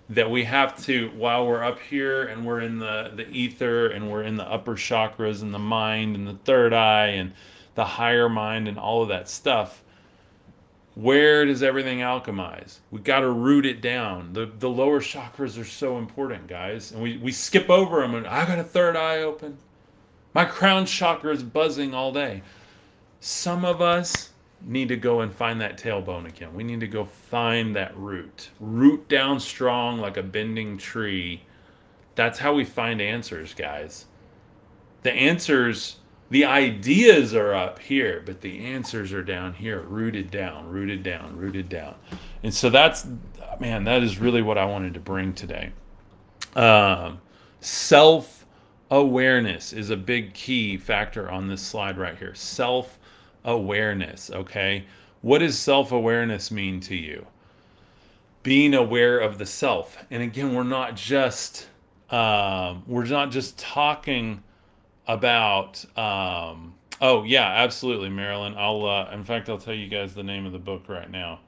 [0.10, 4.12] That we have to, while we're up here and we're in the, the ether and
[4.12, 7.34] we're in the upper chakras and the mind and the third eye and
[7.76, 9.84] the higher mind and all of that stuff,
[10.96, 12.80] where does everything alchemize?
[12.92, 14.34] We got to root it down.
[14.34, 18.16] The the lower chakras are so important, guys, and we we skip over them.
[18.16, 19.58] And I got a third eye open.
[20.34, 22.42] My crown chakra is buzzing all day.
[23.20, 24.30] Some of us
[24.66, 26.54] need to go and find that tailbone again.
[26.54, 28.50] We need to go find that root.
[28.60, 31.44] Root down strong like a bending tree.
[32.16, 34.06] That's how we find answers, guys.
[35.02, 35.98] The answers
[36.34, 41.38] The ideas are up here, but the answers are down here, rooted down, rooted down,
[41.38, 41.94] rooted down.
[42.42, 43.06] And so that's,
[43.60, 45.72] man, that is really what I wanted to bring today.
[46.56, 47.22] Um,
[47.60, 48.48] self
[48.90, 52.34] awareness is a big key factor on this slide right here.
[52.34, 52.98] Self
[53.46, 54.86] awareness, okay?
[55.22, 57.28] What does self awareness mean to you?
[58.42, 60.04] Being aware of the self.
[60.10, 61.68] And again, we're not just
[62.10, 64.42] um, we're not just talking
[65.08, 68.56] about um, oh yeah absolutely marilyn.
[68.58, 71.40] I'll uh, in fact i'll tell you guys the name of the book right now.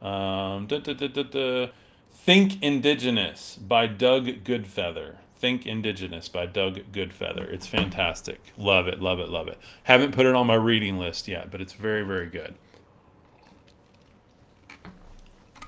[0.00, 1.68] Um, da, da, da,
[2.12, 5.16] think indigenous by doug goodfeather.
[5.36, 7.48] Think indigenous by doug goodfeather.
[7.48, 8.40] It's fantastic.
[8.56, 9.58] Love it love it love it.
[9.84, 12.54] Haven't put it on my reading list yet but it's very very good.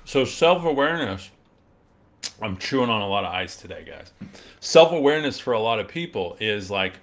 [0.05, 1.29] So self-awareness
[2.41, 4.11] i'm chewing on a lot of ice today guys.
[4.59, 6.93] Self-awareness for a lot of people is like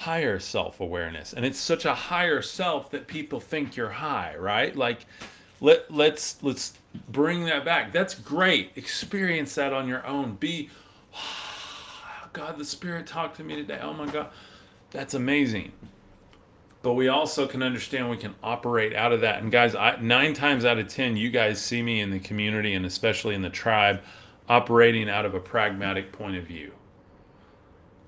[0.00, 1.34] higher self awareness.
[1.34, 4.74] And it's such a higher self that people think you're high, right?
[4.74, 5.04] Like
[5.60, 6.72] let let's let's
[7.10, 7.92] bring that back.
[7.92, 8.72] That's great.
[8.76, 10.36] Experience that on your own.
[10.36, 10.70] Be
[11.14, 13.78] oh, God, the spirit talked to me today.
[13.82, 14.28] Oh my God.
[14.90, 15.70] That's amazing.
[16.80, 19.42] But we also can understand we can operate out of that.
[19.42, 22.72] And guys, I, nine times out of 10, you guys see me in the community
[22.72, 24.00] and especially in the tribe
[24.48, 26.72] operating out of a pragmatic point of view.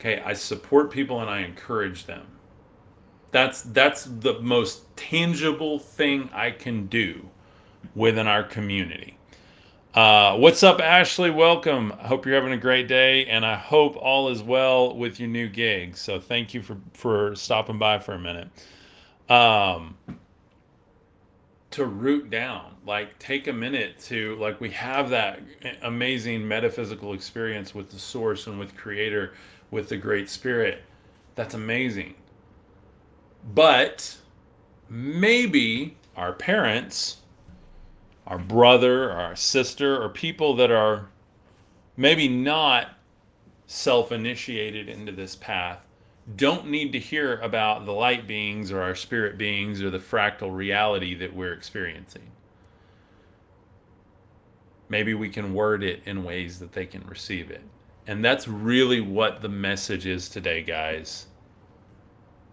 [0.02, 2.26] Okay, I support people and I encourage them.
[3.30, 7.28] That's that's the most tangible thing I can do
[7.94, 9.16] within our community.
[9.94, 11.30] Uh, what's up, Ashley?
[11.30, 11.92] Welcome.
[12.00, 15.28] I hope you're having a great day, and I hope all is well with your
[15.28, 15.96] new gig.
[15.96, 18.48] So thank you for for stopping by for a minute.
[19.28, 19.96] Um,
[21.72, 25.40] to root down, like take a minute to like we have that
[25.82, 29.34] amazing metaphysical experience with the source and with Creator
[29.70, 30.82] with the Great Spirit.
[31.34, 32.14] That's amazing.
[33.54, 34.16] But
[34.88, 37.18] maybe our parents,
[38.26, 41.08] our brother, our sister, or people that are
[41.96, 42.98] maybe not
[43.66, 45.78] self initiated into this path
[46.36, 50.54] don't need to hear about the light beings or our spirit beings or the fractal
[50.54, 52.30] reality that we're experiencing.
[54.88, 57.62] Maybe we can word it in ways that they can receive it.
[58.06, 61.26] And that's really what the message is today, guys.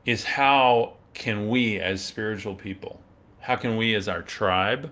[0.05, 2.99] Is how can we as spiritual people,
[3.39, 4.91] how can we as our tribe,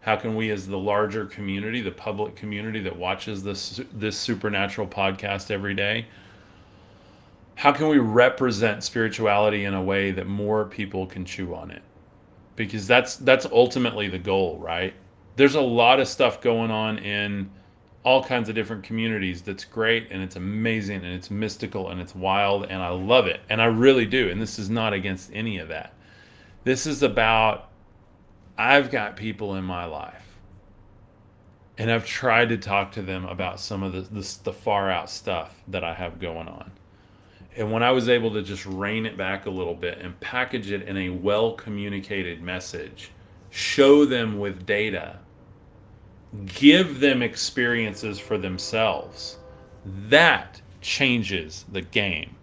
[0.00, 4.86] how can we as the larger community, the public community that watches this this supernatural
[4.86, 6.06] podcast every day,
[7.56, 11.82] how can we represent spirituality in a way that more people can chew on it?
[12.54, 14.94] Because that's that's ultimately the goal, right?
[15.36, 17.50] There's a lot of stuff going on in
[18.04, 22.14] all kinds of different communities that's great and it's amazing and it's mystical and it's
[22.14, 23.40] wild and I love it.
[23.48, 24.30] And I really do.
[24.30, 25.94] And this is not against any of that.
[26.62, 27.70] This is about
[28.58, 30.38] I've got people in my life
[31.78, 35.08] and I've tried to talk to them about some of the, the, the far out
[35.10, 36.70] stuff that I have going on.
[37.56, 40.70] And when I was able to just rein it back a little bit and package
[40.70, 43.10] it in a well communicated message,
[43.50, 45.18] show them with data
[46.44, 49.38] give them experiences for themselves.
[50.08, 52.36] That changes the game.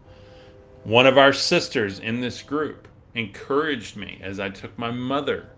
[0.84, 5.50] One of our sisters in this group encouraged me as I took my mother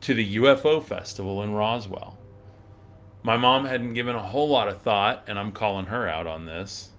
[0.00, 2.16] to the UFO festival in Roswell.
[3.22, 6.46] My mom hadn't given a whole lot of thought, and I'm calling her out on
[6.46, 6.90] this.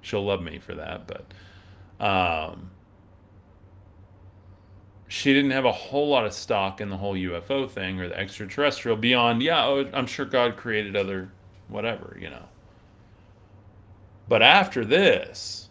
[0.00, 2.70] She'll love me for that, but um,
[5.08, 8.18] she didn't have a whole lot of stock in the whole UFO thing or the
[8.18, 11.30] extraterrestrial beyond, yeah, oh, I'm sure God created other
[11.68, 12.44] whatever, you know.
[14.28, 15.70] But after this,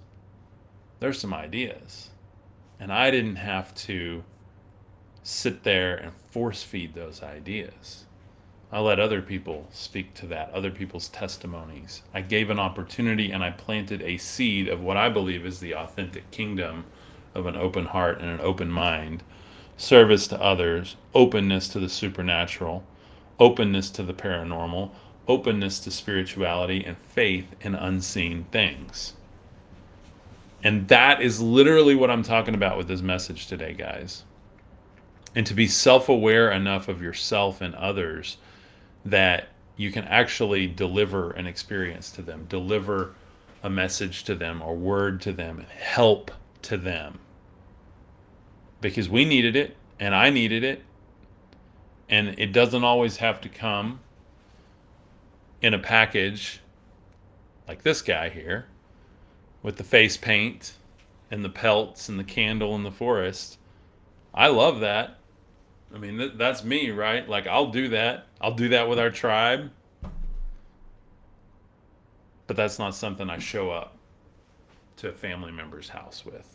[1.00, 2.10] there's some ideas.
[2.80, 4.24] And I didn't have to
[5.24, 8.07] sit there and force feed those ideas.
[8.70, 12.02] I let other people speak to that, other people's testimonies.
[12.14, 15.76] I gave an opportunity and I planted a seed of what I believe is the
[15.76, 16.84] authentic kingdom
[17.34, 19.24] of an open heart and an open mind,
[19.78, 22.84] service to others, openness to the supernatural,
[23.40, 24.92] openness to the paranormal,
[25.30, 29.14] openness to spirituality, and faith in unseen things.
[30.64, 34.26] And that is literally what I'm talking about with this message today, guys.
[35.36, 38.38] And to be self aware enough of yourself and others
[39.10, 43.14] that you can actually deliver an experience to them, deliver
[43.64, 46.32] a message to them or word to them, help
[46.64, 47.20] to them
[48.82, 50.84] because we needed it and I needed it.
[52.10, 54.00] And it doesn't always have to come
[55.62, 56.62] in a package
[57.68, 58.68] like this guy here
[59.62, 60.74] with the face paint
[61.32, 63.58] and the pelts and the candle in the forest.
[64.34, 65.17] I love that.
[65.94, 67.28] I mean, th- that's me, right?
[67.28, 68.28] Like, I'll do that.
[68.42, 69.72] I'll do that with our tribe.
[72.48, 73.98] But that's not something I show up
[74.98, 76.48] to a family member's house with.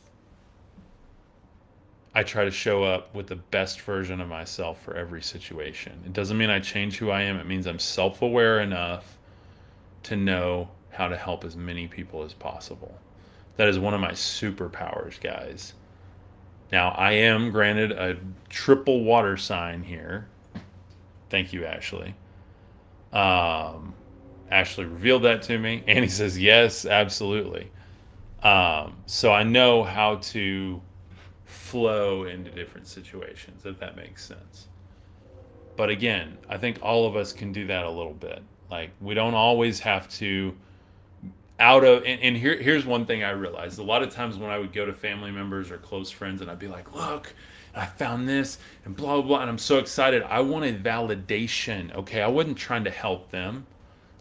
[2.15, 6.03] I try to show up with the best version of myself for every situation.
[6.05, 9.19] It doesn't mean I change who I am, it means I'm self aware enough
[10.05, 12.95] to know how to help as many people as possible.
[13.57, 15.73] That is one of my superpowers, guys.
[16.73, 18.17] Now, I am granted a
[18.49, 20.27] triple water sign here.
[21.29, 22.15] Thank you, Ashley.
[23.13, 23.95] Um,
[24.51, 25.85] Ashley revealed that to me.
[25.89, 27.71] and he says, yes, absolutely.
[28.43, 30.81] Um, so I know how to
[31.45, 34.69] flow into different situations, if that makes sense.
[35.77, 38.43] But again, I think all of us can do that a little bit.
[38.71, 40.57] Like, we don't always have to
[41.63, 43.79] out of and, and, here here's one thing I realized.
[43.79, 46.51] A lot of times when I would go to family members or close friends and
[46.51, 47.33] I'd be like, look,
[47.73, 50.25] I found this and blah blah blah and I'm so excited.
[50.25, 51.95] I wanted validation.
[51.95, 52.21] Okay.
[52.21, 53.67] I wasn't trying to help them.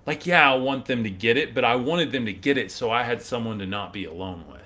[0.06, 2.72] Like, yeah, I want them to get it, but I wanted them to get it
[2.72, 4.62] so I had someone to not be alone with.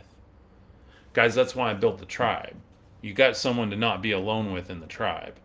[1.14, 2.56] Guys, that's why I built the tribe.
[3.02, 5.36] You got someone to not be alone with in the tribe.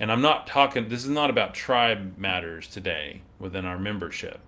[0.00, 4.40] And I'm not talking, this is not about tribe matters today within our membership.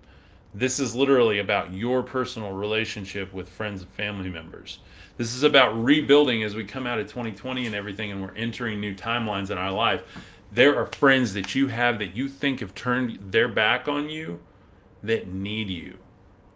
[0.57, 4.79] This is literally about your personal relationship with friends and family members.
[5.17, 8.79] This is about rebuilding as we come out of 2020 and everything, and we're entering
[8.79, 10.03] new timelines in our life.
[10.53, 14.39] There are friends that you have that you think have turned their back on you
[15.03, 15.97] that need you.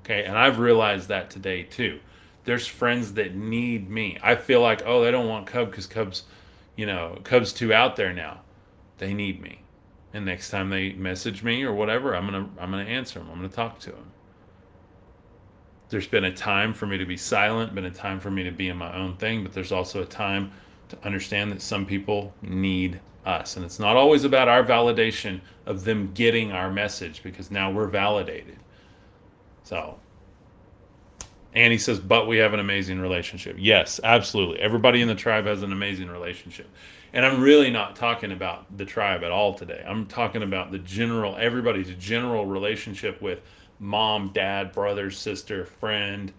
[0.06, 0.24] Okay.
[0.24, 2.00] And I've realized that today too.
[2.45, 4.18] There's friends that need me.
[4.24, 6.24] I feel like, oh, they don't want Cub because Cub's,
[6.78, 8.39] you know, Cub's too out there now.
[8.97, 9.60] They need me
[10.14, 13.38] and next time they message me or whatever i'm gonna i'm gonna answer them i'm
[13.38, 14.12] gonna talk to them
[15.89, 18.51] there's been a time for me to be silent been a time for me to
[18.51, 20.51] be in my own thing but there's also a time
[20.88, 25.84] to understand that some people need us and it's not always about our validation of
[25.84, 28.57] them getting our message because now we're validated
[29.64, 29.99] so
[31.53, 33.55] Annie says, but we have an amazing relationship.
[33.57, 34.60] Yes, absolutely.
[34.60, 36.70] Everybody in the tribe has an amazing relationship.
[37.12, 39.84] And I'm really not talking about the tribe at all today.
[39.88, 43.41] I'm talking about the general, everybody's general relationship with
[43.80, 46.32] mom, dad, brother, sister, friend,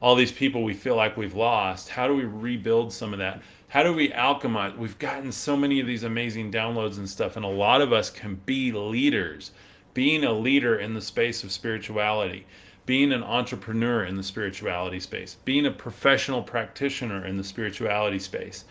[0.00, 1.88] all these people we feel like we've lost.
[1.88, 3.42] How do we rebuild some of that?
[3.68, 4.76] How do we alchemize?
[4.76, 8.08] We've gotten so many of these amazing downloads and stuff, and a lot of us
[8.08, 9.50] can be leaders.
[9.94, 12.46] Being a leader in the space of spirituality,
[12.86, 18.64] being an entrepreneur in the spirituality space, being a professional practitioner in the spirituality space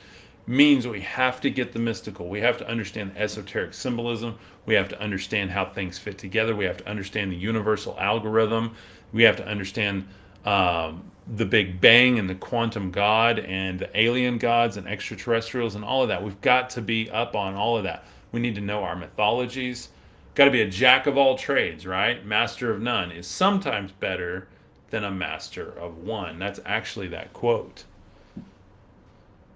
[0.46, 2.28] means we have to get the mystical.
[2.28, 4.38] We have to understand esoteric symbolism.
[4.66, 6.56] We have to understand how things fit together.
[6.56, 8.76] We have to understand the universal algorithm.
[9.14, 10.08] We have to understand
[10.46, 11.04] um,
[11.36, 16.02] the Big Bang and the quantum God and the alien gods and extraterrestrials and all
[16.02, 16.22] of that.
[16.22, 18.06] We've got to be up on all of that.
[18.32, 19.90] We need to know our mythologies.
[20.36, 22.26] Got to be a jack of all trades, right?
[22.26, 24.48] Master of none is sometimes better
[24.90, 26.40] than a master of one.
[26.40, 27.86] That's actually that quote.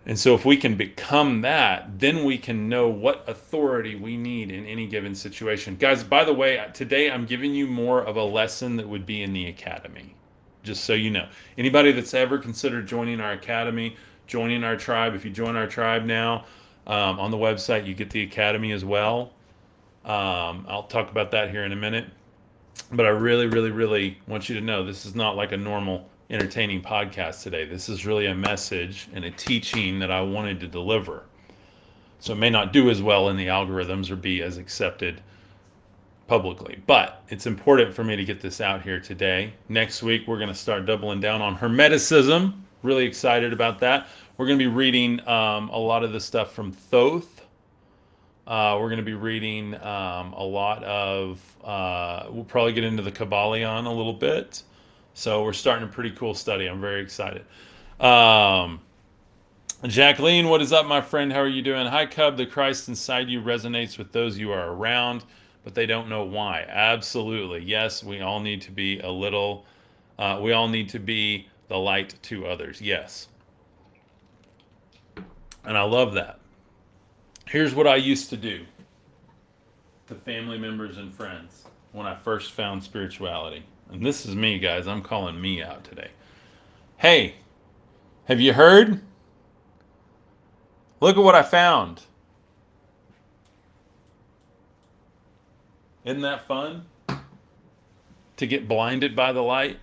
[0.07, 4.51] And so, if we can become that, then we can know what authority we need
[4.51, 5.75] in any given situation.
[5.75, 9.21] Guys, by the way, today I'm giving you more of a lesson that would be
[9.21, 10.15] in the academy,
[10.63, 11.27] just so you know.
[11.57, 13.97] Anybody that's ever considered joining our academy,
[14.27, 16.45] joining our tribe, if you join our tribe now,
[16.87, 19.33] um, on the website, you get the academy as well.
[20.05, 22.05] Um, I'll talk about that here in a minute.
[22.93, 26.07] But I really, really, really want you to know this is not like a normal
[26.29, 27.63] entertaining podcast today.
[27.63, 31.23] This is really a message and a teaching that I wanted to deliver.
[32.19, 35.21] So it may not do as well in the algorithms or be as accepted
[36.27, 39.53] publicly, but it's important for me to get this out here today.
[39.69, 42.53] Next week, we're going to start doubling down on Hermeticism.
[42.83, 44.07] Really excited about that.
[44.35, 47.41] We're going to be reading um, a lot of the stuff from Thoth.
[48.45, 53.03] Uh, we're going to be reading um, a lot of, uh, we'll probably get into
[53.03, 54.63] the Kybalion a little bit.
[55.17, 56.67] So we're starting a pretty cool study.
[56.67, 57.43] I'm very excited.
[57.99, 58.79] Um,
[59.83, 61.33] Jacqueline, what is up, my friend?
[61.33, 61.87] How are you doing?
[61.87, 62.37] Hi, Cub.
[62.37, 65.25] The Christ inside you resonates with those you are around,
[65.63, 66.67] but they don't know why.
[66.69, 67.63] Absolutely.
[67.63, 69.65] Yes, we all need to be a little,
[70.19, 72.79] uh, we all need to be the light to others.
[72.79, 73.29] Yes.
[75.63, 76.37] And I love that.
[77.47, 78.63] Here's what I used to do
[80.09, 84.87] to family members and friends when I first found spirituality and this is me, guys.
[84.87, 86.09] I'm calling me out today.
[86.97, 87.35] Hey,
[88.25, 89.01] have you heard?
[90.99, 92.01] Look at what I found.
[96.03, 96.85] Isn't that fun?
[98.37, 99.79] To get blinded by the light?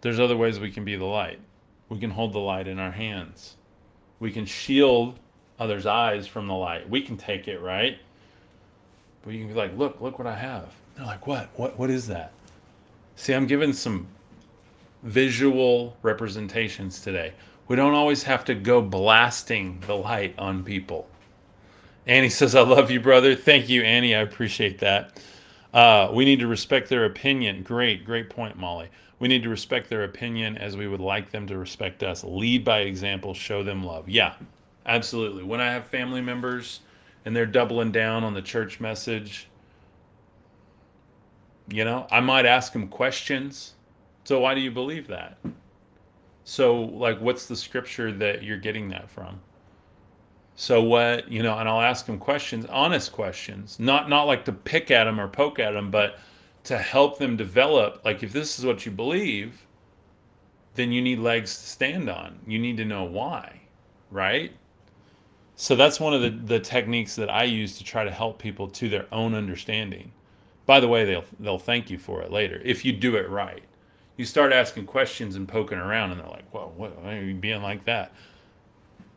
[0.00, 1.40] There's other ways we can be the light.
[1.88, 3.56] We can hold the light in our hands.
[4.18, 5.18] We can shield
[5.58, 6.88] others' eyes from the light.
[6.88, 7.98] We can take it, right?
[9.22, 10.72] But you can be like, look, look what I have.
[10.96, 11.48] They're like, what?
[11.56, 12.32] What what is that?
[13.16, 14.06] See, I'm giving some
[15.02, 17.32] visual representations today.
[17.68, 21.08] We don't always have to go blasting the light on people.
[22.06, 23.34] Annie says, I love you, brother.
[23.34, 24.14] Thank you, Annie.
[24.14, 25.22] I appreciate that.
[25.72, 27.62] Uh, we need to respect their opinion.
[27.62, 28.88] Great, great point, Molly.
[29.20, 32.24] We need to respect their opinion as we would like them to respect us.
[32.24, 34.08] Lead by example, show them love.
[34.08, 34.34] Yeah,
[34.84, 35.44] absolutely.
[35.44, 36.80] When I have family members
[37.24, 39.46] and they're doubling down on the church message,
[41.72, 43.74] you know, I might ask them questions.
[44.24, 45.38] So, why do you believe that?
[46.44, 49.40] So, like, what's the scripture that you're getting that from?
[50.54, 54.52] So what you know, and I'll ask them questions, honest questions, not not like to
[54.52, 56.18] pick at them or poke at them, but
[56.64, 58.02] to help them develop.
[58.04, 59.66] Like if this is what you believe,
[60.74, 62.38] then you need legs to stand on.
[62.46, 63.60] You need to know why,
[64.10, 64.52] right?
[65.56, 68.68] So that's one of the, the techniques that I use to try to help people
[68.68, 70.12] to their own understanding.
[70.72, 73.62] By the way, they'll they'll thank you for it later if you do it right.
[74.16, 77.60] You start asking questions and poking around, and they're like, "Well, what are you being
[77.60, 78.14] like that?"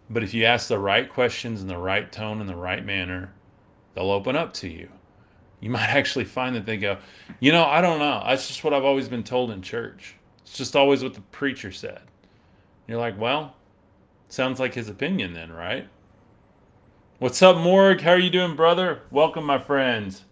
[0.09, 3.31] But if you ask the right questions in the right tone in the right manner,
[3.93, 4.89] they'll open up to you.
[5.61, 6.97] You might actually find that they go,
[7.39, 8.21] you know, I don't know.
[8.27, 10.15] That's just what I've always been told in church.
[10.41, 12.01] It's just always what the preacher said.
[12.85, 13.55] You're like, well,
[14.27, 15.87] sounds like his opinion then, right?
[17.19, 18.01] What's up, Morg?
[18.01, 19.03] How are you doing, brother?
[19.09, 20.25] Welcome, my friends.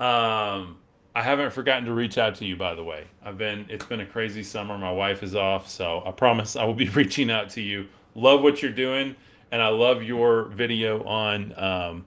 [0.00, 0.78] Um,
[1.14, 3.06] I haven't forgotten to reach out to you, by the way.
[3.24, 4.78] I've been it's been a crazy summer.
[4.78, 8.42] My wife is off, so I promise I will be reaching out to you love
[8.42, 9.16] what you're doing,
[9.50, 12.06] and I love your video on um,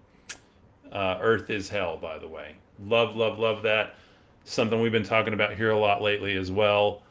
[0.92, 1.98] uh, Earth is Hell.
[1.98, 3.96] By the way, love, love, love that.
[4.44, 7.04] Something we've been talking about here a lot lately as well.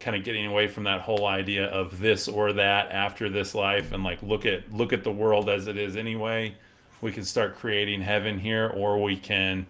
[0.00, 3.92] Kind of getting away from that whole idea of this or that after this life,
[3.92, 6.54] and like look at look at the world as it is anyway.
[7.00, 9.66] We can start creating heaven here, or we can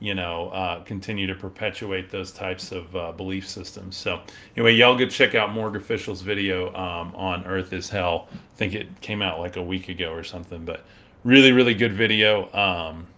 [0.00, 3.96] you know, uh, continue to perpetuate those types of uh, belief systems.
[3.96, 4.20] So,
[4.56, 8.28] anyway, y'all go check out Morg Official's video um, on Earth is Hell.
[8.32, 10.84] I think it came out like a week ago or something, but
[11.24, 12.52] really, really good video.
[12.52, 13.08] Um,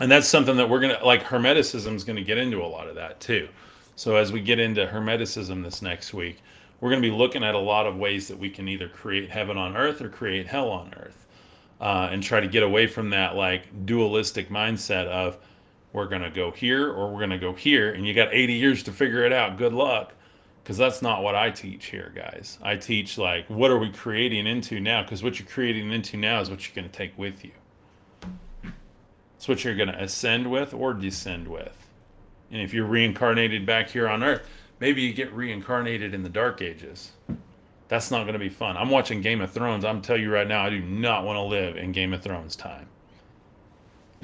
[0.00, 2.66] and that's something that we're going to, like, Hermeticism is going to get into a
[2.66, 3.48] lot of that too.
[3.96, 6.40] So, as we get into Hermeticism this next week,
[6.80, 9.28] we're going to be looking at a lot of ways that we can either create
[9.28, 11.26] heaven on earth or create hell on earth.
[11.80, 15.38] Uh, and try to get away from that like dualistic mindset of
[15.98, 18.52] we're going to go here or we're going to go here and you got 80
[18.52, 19.58] years to figure it out.
[19.58, 20.14] Good luck.
[20.62, 22.58] Because that's not what i teach here guys.
[22.62, 25.02] I teach like what are we creating into now?
[25.02, 27.52] Because what you're creating into now is what you're going to take with you.
[29.36, 31.88] It's what you're going to ascend with or descend with.
[32.50, 34.42] And if you're reincarnated back here on earth
[34.78, 37.10] maybe you get reincarnated in the dark ages.
[37.88, 38.76] That's not going to be fun.
[38.76, 39.84] I'm watching game of thrones.
[39.84, 42.54] I'm telling you right now i do not want to live in game of thrones
[42.54, 42.88] time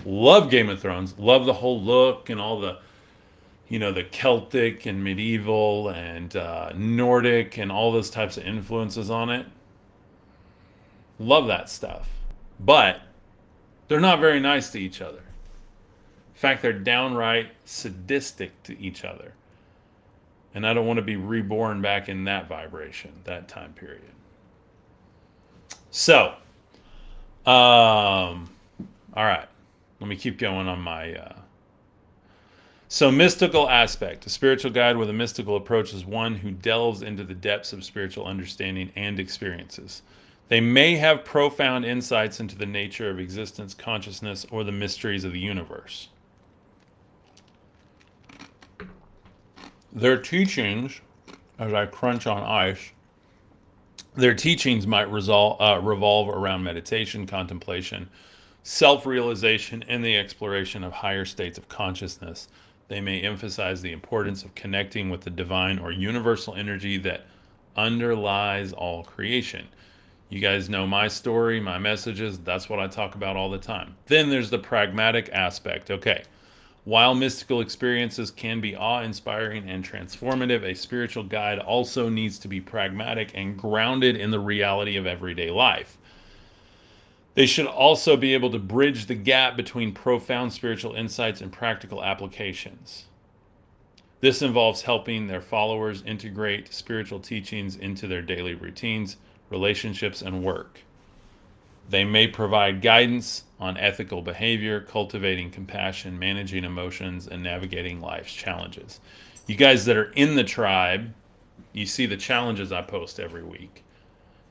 [0.05, 2.79] love Game of Thrones, love the whole look and all the,
[3.69, 9.11] you know, the Celtic and medieval and uh, Nordic and all those types of influences
[9.11, 9.47] on it.
[11.19, 12.09] Love that stuff.
[12.61, 13.01] But
[13.89, 15.19] they're not very nice to each other.
[15.19, 19.33] In fact, they're downright sadistic to each other.
[20.55, 24.03] And I don't want to be reborn back in that vibration, that time period.
[25.91, 26.35] So,
[27.47, 28.51] um,
[29.15, 29.49] all right.
[30.05, 31.15] Let me keep going on my.
[31.15, 31.33] Uh...
[32.89, 34.27] So, mystical aspect.
[34.27, 37.83] A spiritual guide with a mystical approach is one who delves into the depths of
[37.83, 40.03] spiritual understanding and experiences.
[40.49, 45.33] They may have profound insights into the nature of existence, consciousness, or the mysteries of
[45.33, 46.09] the universe.
[49.95, 51.01] Their teachings,
[51.59, 52.93] as I crunch on ice,
[54.17, 58.11] their teachings might resol- uh, revolve around meditation, contemplation,
[58.65, 62.49] self realization, and the exploration of higher states of consciousness.
[62.89, 67.27] They may emphasize the importance of connecting with the divine or universal energy that
[67.77, 69.67] underlies all creation.
[70.31, 72.39] You guys know my story, my messages.
[72.39, 73.95] That's what I talk about all the time.
[74.07, 75.91] Then there's the pragmatic aspect.
[75.91, 76.25] Okay.
[76.85, 82.49] While mystical experiences can be awe inspiring and transformative, a spiritual guide also needs to
[82.49, 85.99] be pragmatic and grounded in the reality of everyday life.
[87.35, 92.05] They should also be able to bridge the gap between profound spiritual insights and practical
[92.05, 93.07] applications.
[94.21, 99.17] This involves helping their followers integrate spiritual teachings into their daily routines,
[99.51, 100.81] relationships, and work.
[101.91, 109.01] They may provide guidance on ethical behavior, cultivating compassion, managing emotions, and navigating life's challenges.
[109.47, 111.13] You guys that are in the tribe,
[111.75, 113.85] You see the challenges I post every week.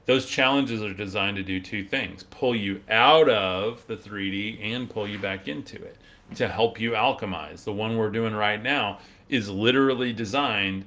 [0.05, 4.89] Those challenges are designed to do two things pull you out of the 3D and
[4.89, 5.97] pull you back into it
[6.35, 7.63] to help you alchemize.
[7.63, 8.99] The one we're doing right now
[9.29, 10.85] is literally designed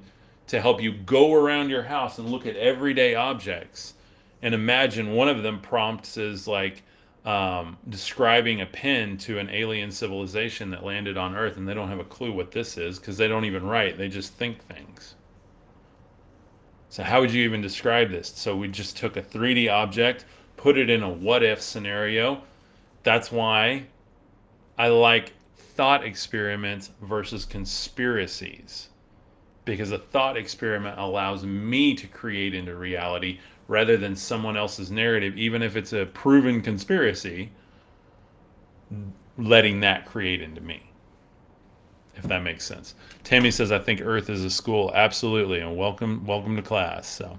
[0.49, 3.95] to help you go around your house and look at everyday objects
[4.43, 6.85] and imagine one of them prompts is like
[7.25, 11.89] um, describing a pen to an alien civilization that landed on Earth and they don't
[11.89, 15.16] have a clue what this is because they don't even write, they just think things.
[16.89, 18.29] So, how would you even describe this?
[18.29, 20.25] So, we just took a 3D object,
[20.57, 22.43] put it in a what if scenario.
[23.03, 23.87] That's why
[24.79, 28.89] I like thought experiments versus conspiracies.
[29.65, 35.37] Because a thought experiment allows me to create into reality rather than someone else's narrative,
[35.37, 37.51] even if it's a proven conspiracy,
[39.39, 40.86] letting that create into me.
[42.17, 42.95] If that makes sense.
[43.25, 44.91] Tammy says, I think Earth is a school.
[44.95, 45.61] Absolutely.
[45.61, 47.07] And welcome, welcome to class.
[47.07, 47.39] So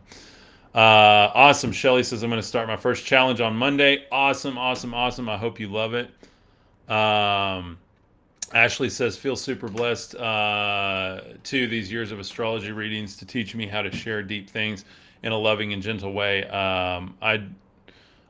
[0.75, 1.71] uh, awesome.
[1.71, 4.05] Shelly says, I'm going to start my first challenge on Monday.
[4.11, 5.27] Awesome, awesome, awesome.
[5.29, 6.11] I hope you love it.
[6.91, 7.79] Um,
[8.53, 13.65] Ashley says, feel super blessed uh, to these years of astrology readings to teach me
[13.65, 14.85] how to share deep things
[15.23, 16.45] in a loving and gentle way.
[16.45, 17.49] Um, I'd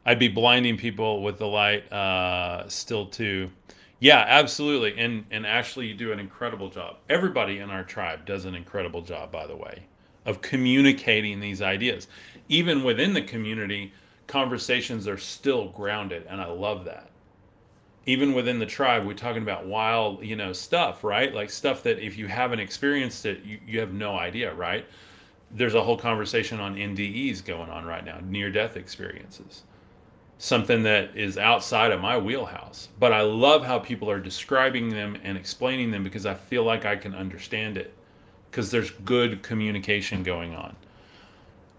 [0.05, 3.51] I'd be blinding people with the light uh, still too.
[3.99, 4.97] Yeah, absolutely.
[4.99, 6.97] And and Ashley, you do an incredible job.
[7.09, 9.83] Everybody in our tribe does an incredible job, by the way,
[10.25, 12.07] of communicating these ideas.
[12.49, 13.93] Even within the community,
[14.27, 17.09] conversations are still grounded, and I love that.
[18.05, 21.33] Even within the tribe, we're talking about wild, you know, stuff, right?
[21.33, 24.85] Like stuff that if you haven't experienced it, you, you have no idea, right?
[25.51, 29.63] there's a whole conversation on NDEs going on right now, near death experiences.
[30.39, 32.89] Something that is outside of my wheelhouse.
[32.99, 36.85] But I love how people are describing them and explaining them because I feel like
[36.85, 37.93] I can understand it
[38.49, 40.75] because there's good communication going on.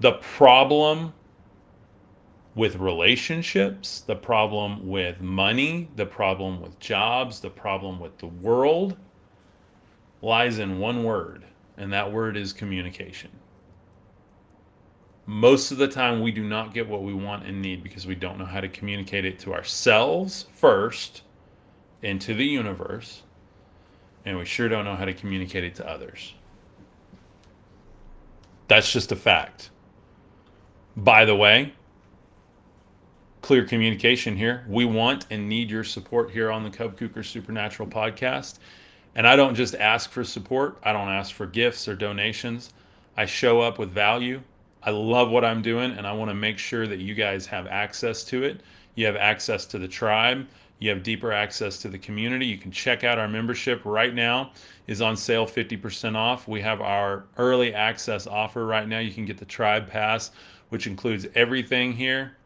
[0.00, 1.12] The problem
[2.54, 8.96] with relationships, the problem with money, the problem with jobs, the problem with the world
[10.22, 11.44] lies in one word,
[11.76, 13.30] and that word is communication
[15.28, 18.14] most of the time we do not get what we want and need because we
[18.14, 21.20] don't know how to communicate it to ourselves first
[22.02, 23.24] and to the universe
[24.24, 26.32] and we sure don't know how to communicate it to others.
[28.68, 29.68] That's just a fact.
[30.96, 31.74] By the way
[33.42, 34.64] clear communication here.
[34.66, 38.60] We want and need your support here on the cub kuker supernatural podcast.
[39.14, 40.78] And i don't just ask for support.
[40.84, 42.72] I don't ask for gifts or donations.
[43.14, 44.40] I show up with value
[44.82, 47.66] I love what I'm doing, and I want to make sure that you guys have
[47.66, 48.60] access to it.
[48.94, 50.46] You have access to the tribe.
[50.80, 52.46] You have deeper access to the community.
[52.46, 54.52] You can check out our membership right now
[54.86, 56.48] is on sale 50% off.
[56.48, 58.98] We have our early access offer right now.
[59.00, 60.30] You can get the tribe pass,
[60.70, 62.36] which includes everything here.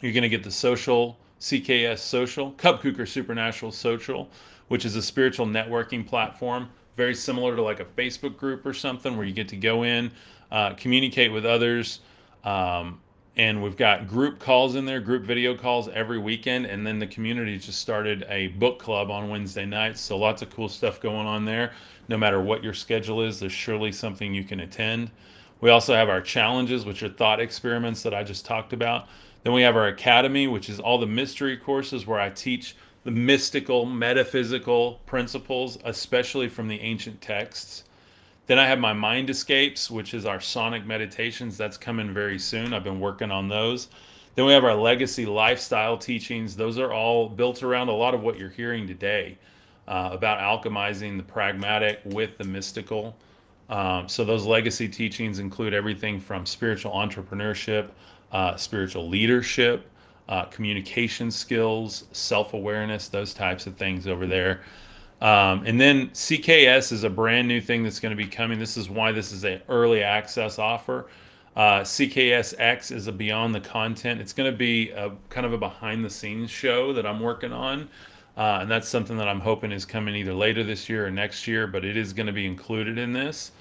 [0.00, 4.30] You're going to get the social CKS social, Cub Kuker Supernatural Social,
[4.68, 9.16] which is a spiritual networking platform, very similar to like a Facebook group or something
[9.16, 10.10] where you get to go in,
[10.54, 11.98] uh, communicate with others.
[12.44, 13.00] Um,
[13.36, 16.66] and we've got group calls in there, group video calls every weekend.
[16.66, 20.00] And then the community just started a book club on Wednesday nights.
[20.00, 21.72] So lots of cool stuff going on there.
[22.06, 25.10] No matter what your schedule is, there's surely something you can attend.
[25.60, 29.08] We also have our challenges, which are thought experiments that I just talked about.
[29.42, 33.10] Then we have our academy, which is all the mystery courses where I teach the
[33.10, 37.82] mystical, metaphysical principles, especially from the ancient texts.
[38.46, 41.56] Then I have my mind escapes, which is our sonic meditations.
[41.56, 42.74] That's coming very soon.
[42.74, 43.88] I've been working on those.
[44.34, 46.56] Then we have our legacy lifestyle teachings.
[46.56, 49.38] Those are all built around a lot of what you're hearing today
[49.88, 53.16] uh, about alchemizing the pragmatic with the mystical.
[53.70, 57.90] Um, so those legacy teachings include everything from spiritual entrepreneurship,
[58.32, 59.88] uh, spiritual leadership,
[60.28, 64.62] uh, communication skills, self awareness, those types of things over there.
[65.24, 68.58] Um, and then CKS is a brand new thing that's going to be coming.
[68.58, 71.06] This is why this is an early access offer.
[71.56, 74.20] Uh, CKS X is a beyond the content.
[74.20, 77.54] It's going to be a kind of a behind the scenes show that I'm working
[77.54, 77.88] on.
[78.36, 81.46] Uh, and that's something that I'm hoping is coming either later this year or next
[81.46, 83.52] year, but it is going to be included in this.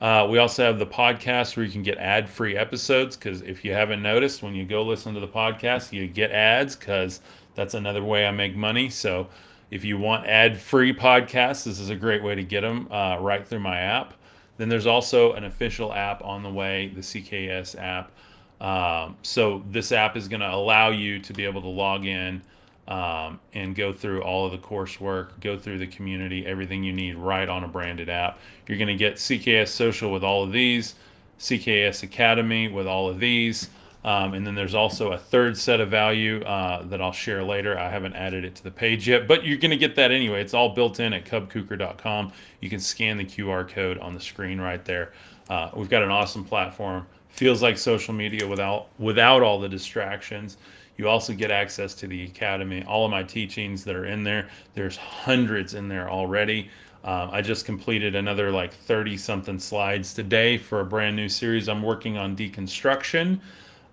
[0.00, 3.66] Uh, we also have the podcast where you can get ad free episodes because if
[3.66, 7.20] you haven't noticed, when you go listen to the podcast, you get ads because
[7.54, 8.88] that's another way I make money.
[8.88, 9.28] So
[9.72, 13.16] if you want ad free podcasts, this is a great way to get them uh,
[13.18, 14.12] right through my app.
[14.58, 18.12] Then there's also an official app on the way, the CKS app.
[18.60, 22.42] Um, so this app is going to allow you to be able to log in
[22.86, 27.16] um, and go through all of the coursework, go through the community, everything you need
[27.16, 28.40] right on a branded app.
[28.68, 30.96] You're going to get CKS Social with all of these,
[31.38, 33.70] CKS Academy with all of these.
[34.04, 37.78] Um, and then there's also a third set of value uh, that I'll share later.
[37.78, 40.40] I haven't added it to the page yet, but you're going to get that anyway.
[40.40, 42.32] It's all built in at cubkuker.com.
[42.60, 45.12] You can scan the QR code on the screen right there.
[45.48, 47.06] Uh, we've got an awesome platform.
[47.28, 50.58] Feels like social media without without all the distractions.
[50.98, 52.84] You also get access to the academy.
[52.84, 54.48] All of my teachings that are in there.
[54.74, 56.70] There's hundreds in there already.
[57.04, 61.68] Um, I just completed another like 30 something slides today for a brand new series
[61.68, 63.40] I'm working on deconstruction.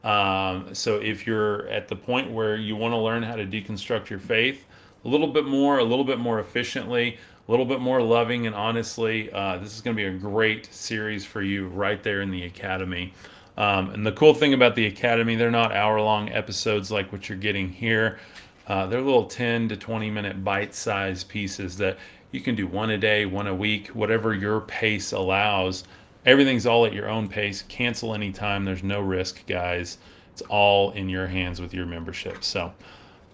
[0.04, 4.10] Um, so if you're at the point where you want to learn how to deconstruct
[4.10, 4.66] your faith
[5.06, 8.56] a little bit more, a little bit more efficiently, a little bit more loving and
[8.56, 12.32] honestly, uh, this is going to be a great series for you right there in
[12.32, 13.14] the academy.
[13.58, 17.28] Um, and the cool thing about the academy, they're not hour long episodes like what
[17.28, 18.20] you're getting here.
[18.68, 21.98] Uh, they're little 10 to 20 minute bite sized pieces that
[22.32, 25.84] you can do one a day, one a week, whatever your pace allows
[26.26, 27.64] everything's all at your own pace.
[27.64, 28.66] Cancel anytime.
[28.66, 29.98] There's no risk, guys.
[30.34, 32.44] It's all in your hands with your membership.
[32.44, 32.72] So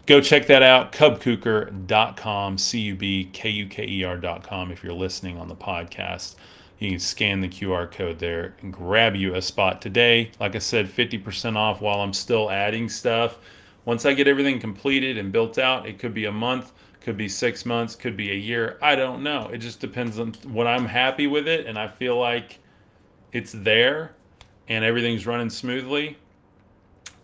[0.05, 0.91] go check that out.
[0.91, 4.71] Cubkuker.com, C U B K U K E R.com.
[4.71, 6.35] If you're listening on the podcast,
[6.79, 10.31] you can scan the QR code there and grab you a spot today.
[10.39, 13.39] Like I said, 50% off while I'm still adding stuff.
[13.85, 17.29] Once I get everything completed and built out, it could be a month, could be
[17.29, 18.77] six months, could be a year.
[18.81, 19.47] I don't know.
[19.53, 22.59] It just depends on when I'm happy with it and I feel like
[23.35, 24.15] it's there
[24.69, 26.17] and everything's running smoothly,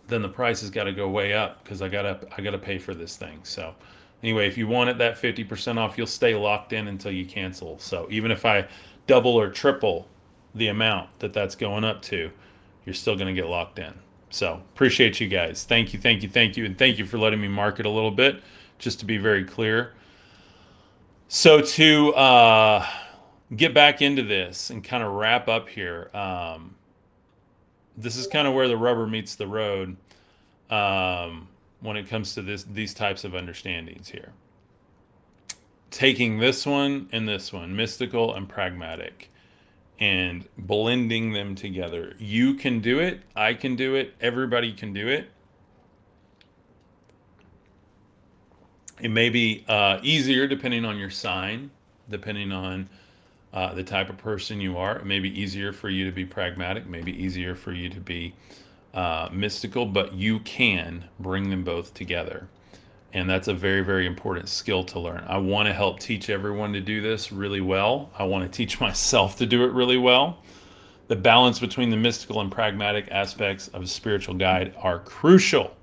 [0.08, 2.78] then the price has got to go way up because I gotta I gotta pay
[2.78, 3.40] for this thing.
[3.44, 3.74] So
[4.22, 7.78] anyway, if you want it that 50% off, you'll stay locked in until you cancel.
[7.78, 8.68] So even if I
[9.06, 10.06] double or triple
[10.54, 12.30] the amount that that's going up to,
[12.84, 13.94] you're still going to get locked in.
[14.28, 15.64] So appreciate you guys.
[15.64, 18.10] Thank you, thank you, thank you, and thank you for letting me market a little
[18.10, 18.42] bit.
[18.78, 19.94] Just to be very clear.
[21.28, 22.86] So to uh,
[23.56, 26.74] get back into this and kind of wrap up here, um,
[27.96, 29.96] this is kind of where the rubber meets the road
[30.70, 31.48] um,
[31.80, 34.32] when it comes to this these types of understandings here.
[35.90, 39.30] Taking this one and this one, mystical and pragmatic,
[40.00, 42.14] and blending them together.
[42.18, 43.20] You can do it.
[43.36, 44.14] I can do it.
[44.20, 45.28] Everybody can do it.
[49.02, 51.70] It may be uh, easier depending on your sign,
[52.08, 52.88] depending on
[53.52, 54.96] uh, the type of person you are.
[54.96, 58.34] It may be easier for you to be pragmatic, maybe easier for you to be
[58.94, 62.48] uh, mystical, but you can bring them both together.
[63.14, 65.24] And that's a very, very important skill to learn.
[65.28, 68.10] I want to help teach everyone to do this really well.
[68.18, 70.38] I want to teach myself to do it really well.
[71.08, 75.76] The balance between the mystical and pragmatic aspects of a spiritual guide are crucial.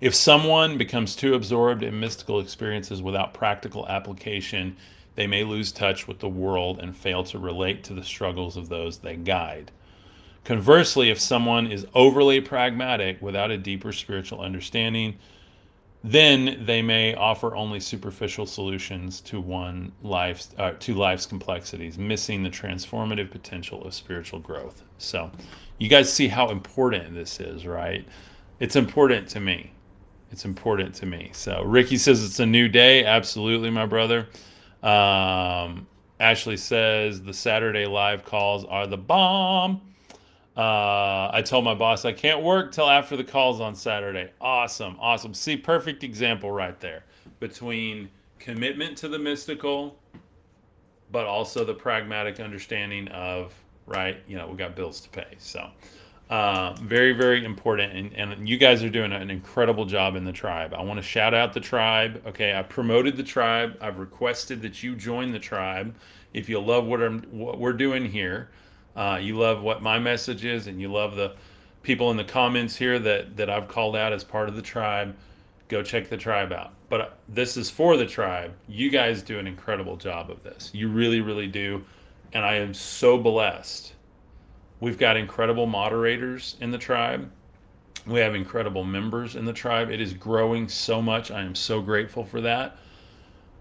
[0.00, 4.76] If someone becomes too absorbed in mystical experiences without practical application,
[5.18, 8.68] they may lose touch with the world and fail to relate to the struggles of
[8.68, 9.72] those they guide.
[10.44, 15.18] Conversely, if someone is overly pragmatic without a deeper spiritual understanding,
[16.04, 22.44] then they may offer only superficial solutions to one life's uh, to life's complexities, missing
[22.44, 24.84] the transformative potential of spiritual growth.
[24.98, 25.32] So,
[25.78, 28.06] you guys see how important this is, right?
[28.60, 29.72] It's important to me.
[30.30, 31.30] It's important to me.
[31.32, 33.04] So, Ricky says it's a new day.
[33.04, 34.28] Absolutely, my brother.
[34.82, 35.86] Um,
[36.20, 39.80] Ashley says the Saturday live calls are the bomb.
[40.56, 44.30] Uh, I told my boss I can't work till after the calls on Saturday.
[44.40, 45.32] Awesome, awesome.
[45.32, 47.04] See, perfect example right there
[47.38, 48.08] between
[48.40, 49.96] commitment to the mystical,
[51.12, 53.54] but also the pragmatic understanding of
[53.86, 54.20] right.
[54.26, 55.70] You know, we got bills to pay, so
[56.30, 57.92] uh, very, very important.
[57.92, 60.74] And, and you guys are doing an incredible job in the tribe.
[60.74, 62.22] I want to shout out the tribe.
[62.26, 63.76] Okay, I promoted the tribe.
[63.80, 65.94] I've requested that you join the tribe.
[66.34, 68.50] If you love what, I'm, what we're doing here,
[68.94, 71.34] uh, you love what my message is, and you love the
[71.82, 75.16] people in the comments here that, that I've called out as part of the tribe,
[75.68, 76.74] go check the tribe out.
[76.90, 78.52] But this is for the tribe.
[78.68, 80.70] You guys do an incredible job of this.
[80.74, 81.84] You really, really do.
[82.34, 83.94] And I am so blessed
[84.80, 87.30] We've got incredible moderators in the tribe.
[88.06, 89.90] We have incredible members in the tribe.
[89.90, 91.30] It is growing so much.
[91.30, 92.78] I am so grateful for that.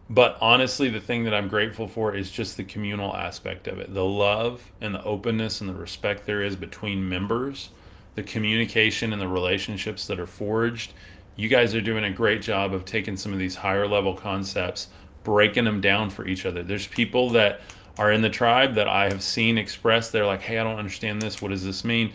[0.09, 3.93] But honestly, the thing that I'm grateful for is just the communal aspect of it
[3.93, 7.70] the love and the openness and the respect there is between members,
[8.15, 10.93] the communication and the relationships that are forged.
[11.36, 14.88] You guys are doing a great job of taking some of these higher level concepts,
[15.24, 16.63] breaking them down for each other.
[16.63, 17.59] There's people that
[17.98, 21.22] are in the tribe that I have seen express, they're like, hey, I don't understand
[21.22, 21.41] this.
[21.41, 22.14] What does this mean?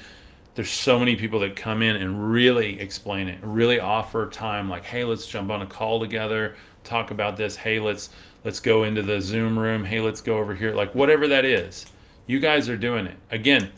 [0.55, 4.85] There's so many people that come in and really explain it, really offer time, like,
[4.85, 7.57] hey, let's jump on a call together, talk about this.
[7.57, 8.11] Hey, let's
[8.45, 9.85] let's go into the Zoom room.
[9.85, 10.74] Hey, let's go over here.
[10.74, 11.87] Like whatever that is,
[12.26, 13.16] you guys are doing it.
[13.30, 13.70] Again,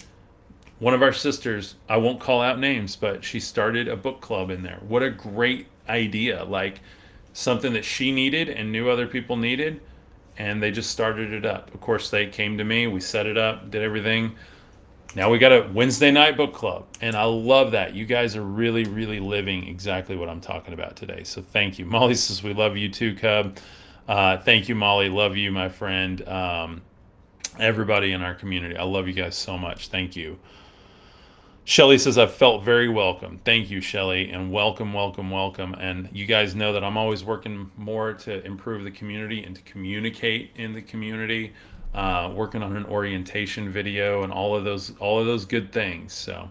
[0.81, 4.51] one of our sisters, I won't call out names, but she started a book club
[4.51, 4.81] in there.
[4.89, 6.45] What a great idea.
[6.45, 6.81] Like
[7.33, 9.81] something that she needed and knew other people needed.
[10.37, 11.72] And they just started it up.
[11.72, 12.87] Of course, they came to me.
[12.87, 14.35] We set it up, did everything.
[15.14, 16.87] Now we got a Wednesday night book club.
[17.01, 17.95] And I love that.
[17.95, 21.22] You guys are really, really living exactly what I'm talking about today.
[21.22, 21.85] So thank you.
[21.87, 23.59] Molly says, We love you too, Cub.
[24.09, 25.09] Uh, thank you, Molly.
[25.09, 26.26] Love you, my friend.
[26.28, 26.82] Um,
[27.59, 28.76] everybody in our community.
[28.76, 29.89] I love you guys so much.
[29.89, 30.39] Thank you.
[31.67, 33.41] Shelly says, I've felt very welcome.
[33.43, 35.73] Thank you, Shelly, and welcome, welcome, welcome.
[35.81, 39.62] And you guys know that I'm always working more to improve the community and to
[39.62, 41.55] communicate in the community,
[41.95, 46.12] uh, working on an orientation video and all of those, all of those good things.
[46.12, 46.51] So,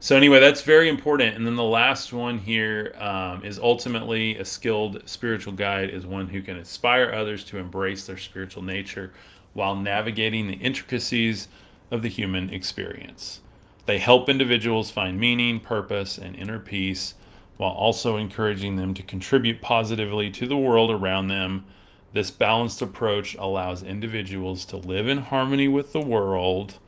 [0.00, 1.36] so anyway, that's very important.
[1.36, 6.28] And then the last one here um, is ultimately a skilled spiritual guide is one
[6.28, 9.12] who can inspire others to embrace their spiritual nature
[9.52, 11.48] while navigating the intricacies
[11.90, 13.40] of the human experience.
[13.86, 17.14] They help individuals find meaning, purpose, and inner peace
[17.56, 21.64] while also encouraging them to contribute positively to the world around them.
[22.12, 26.78] This balanced approach allows individuals to live in harmony with the world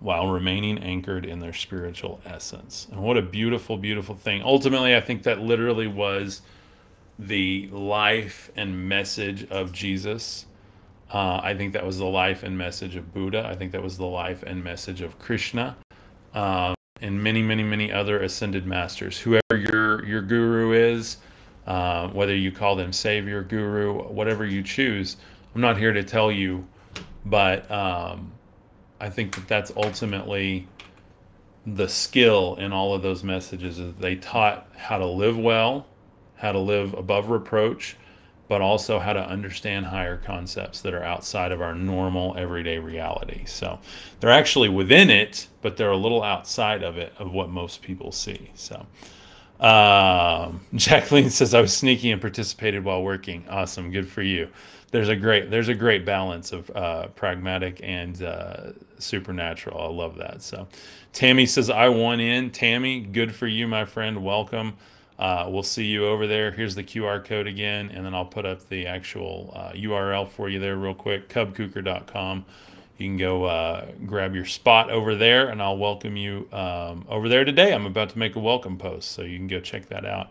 [0.00, 2.88] while remaining anchored in their spiritual essence.
[2.90, 4.42] And what a beautiful, beautiful thing.
[4.42, 6.42] Ultimately, I think that literally was
[7.18, 10.46] the life and message of Jesus.
[11.12, 13.46] Uh, I think that was the life and message of Buddha.
[13.46, 15.76] I think that was the life and message of Krishna
[16.34, 19.18] um, and many, many, many other ascended masters.
[19.18, 21.18] Whoever your your guru is,
[21.66, 25.16] uh, whether you call them savior, guru, whatever you choose,
[25.54, 26.66] I'm not here to tell you,
[27.24, 28.32] but um,
[29.00, 30.68] I think that that's ultimately
[31.66, 33.78] the skill in all of those messages.
[33.78, 35.86] Is they taught how to live well,
[36.36, 37.96] how to live above reproach,
[38.50, 43.44] but also how to understand higher concepts that are outside of our normal everyday reality.
[43.46, 43.78] So
[44.18, 48.10] they're actually within it, but they're a little outside of it, of what most people
[48.10, 48.50] see.
[48.56, 48.84] So
[49.60, 53.46] um, Jacqueline says, I was sneaky and participated while working.
[53.48, 53.92] Awesome.
[53.92, 54.48] Good for you.
[54.90, 59.80] There's a great, there's a great balance of uh, pragmatic and uh, supernatural.
[59.80, 60.42] I love that.
[60.42, 60.66] So
[61.12, 62.50] Tammy says, I won in.
[62.50, 64.24] Tammy, good for you, my friend.
[64.24, 64.76] Welcome.
[65.20, 66.50] Uh, we'll see you over there.
[66.50, 70.48] Here's the QR code again, and then I'll put up the actual uh, URL for
[70.48, 72.46] you there real quick, cubkuker.com.
[72.96, 77.28] You can go uh, grab your spot over there, and I'll welcome you um, over
[77.28, 77.74] there today.
[77.74, 80.30] I'm about to make a welcome post, so you can go check that out.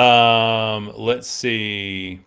[0.00, 2.20] Um, let's see.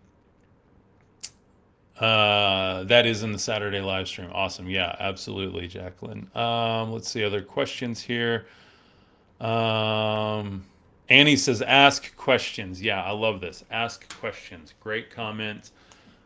[1.99, 4.29] Uh, that is in the Saturday live stream.
[4.33, 4.69] Awesome.
[4.69, 6.29] Yeah, absolutely, Jacqueline.
[6.33, 8.45] Um, let's see other questions here.
[9.41, 10.63] Um,
[11.09, 12.81] Annie says, ask questions.
[12.81, 13.63] Yeah, I love this.
[13.69, 14.73] Ask questions.
[14.79, 15.71] Great comment.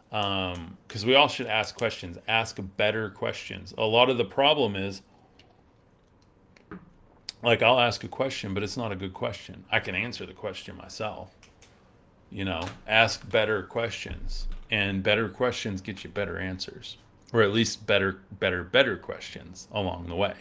[0.09, 2.17] Because um, we all should ask questions.
[2.27, 3.73] Ask better questions.
[3.77, 5.01] A lot of the problem is,
[7.43, 9.63] like, I'll ask a question, but it's not a good question.
[9.71, 11.35] I can answer the question myself.
[12.29, 16.97] You know, ask better questions, and better questions get you better answers,
[17.31, 20.35] or at least better, better, better questions along the way.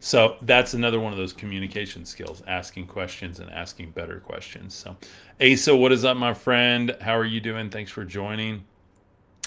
[0.00, 4.74] So that's another one of those communication skills, asking questions and asking better questions.
[4.74, 4.96] So,
[5.40, 6.96] Asa, what is up, my friend?
[7.00, 7.68] How are you doing?
[7.68, 8.64] Thanks for joining.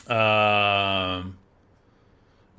[0.08, 1.38] Um,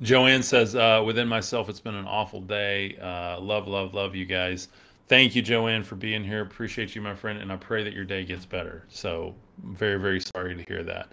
[0.01, 2.97] Joanne says, uh, within myself, it's been an awful day.
[2.97, 4.69] Uh, love, love, love you guys.
[5.07, 6.41] Thank you, Joanne, for being here.
[6.41, 8.85] Appreciate you, my friend, and I pray that your day gets better.
[8.89, 11.11] So, very, very sorry to hear that.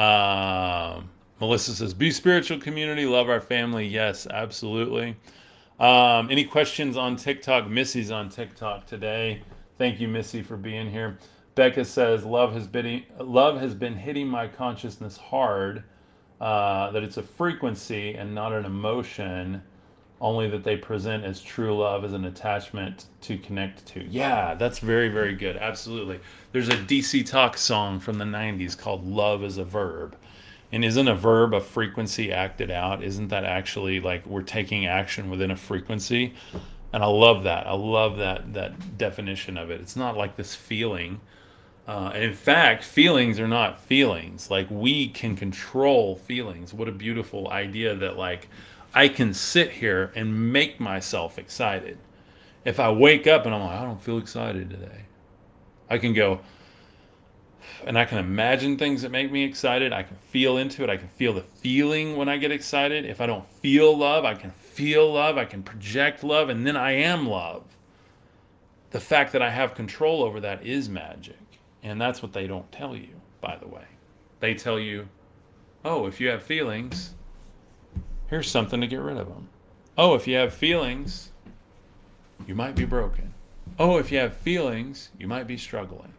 [0.00, 1.10] Um,
[1.40, 3.86] Melissa says, be spiritual community, love our family.
[3.86, 5.16] Yes, absolutely.
[5.80, 7.68] Um, any questions on TikTok?
[7.68, 9.42] Missy's on TikTok today.
[9.76, 11.18] Thank you, Missy, for being here.
[11.54, 15.84] Becca says, "Love has been love has been hitting my consciousness hard.
[16.40, 19.62] Uh, that it's a frequency and not an emotion.
[20.20, 24.04] Only that they present as true love as an attachment to connect to.
[24.04, 25.56] Yeah, that's very very good.
[25.56, 26.20] Absolutely.
[26.52, 30.16] There's a DC Talk song from the '90s called "Love is a Verb."
[30.74, 33.00] And isn't a verb a frequency acted out?
[33.00, 36.34] Isn't that actually like we're taking action within a frequency?
[36.92, 37.68] And I love that.
[37.68, 39.80] I love that that definition of it.
[39.80, 41.20] It's not like this feeling.
[41.86, 44.50] Uh, and in fact, feelings are not feelings.
[44.50, 46.74] Like we can control feelings.
[46.74, 48.48] What a beautiful idea that like
[48.92, 51.98] I can sit here and make myself excited.
[52.64, 55.04] If I wake up and I'm like, I don't feel excited today,
[55.88, 56.40] I can go,
[57.86, 59.92] and I can imagine things that make me excited.
[59.92, 60.90] I can feel into it.
[60.90, 63.04] I can feel the feeling when I get excited.
[63.04, 65.36] If I don't feel love, I can feel love.
[65.36, 67.64] I can project love, and then I am love.
[68.90, 71.36] The fact that I have control over that is magic.
[71.82, 73.84] And that's what they don't tell you, by the way.
[74.40, 75.08] They tell you,
[75.84, 77.14] oh, if you have feelings,
[78.28, 79.48] here's something to get rid of them.
[79.98, 81.32] Oh, if you have feelings,
[82.46, 83.34] you might be broken.
[83.78, 86.13] Oh, if you have feelings, you might be struggling.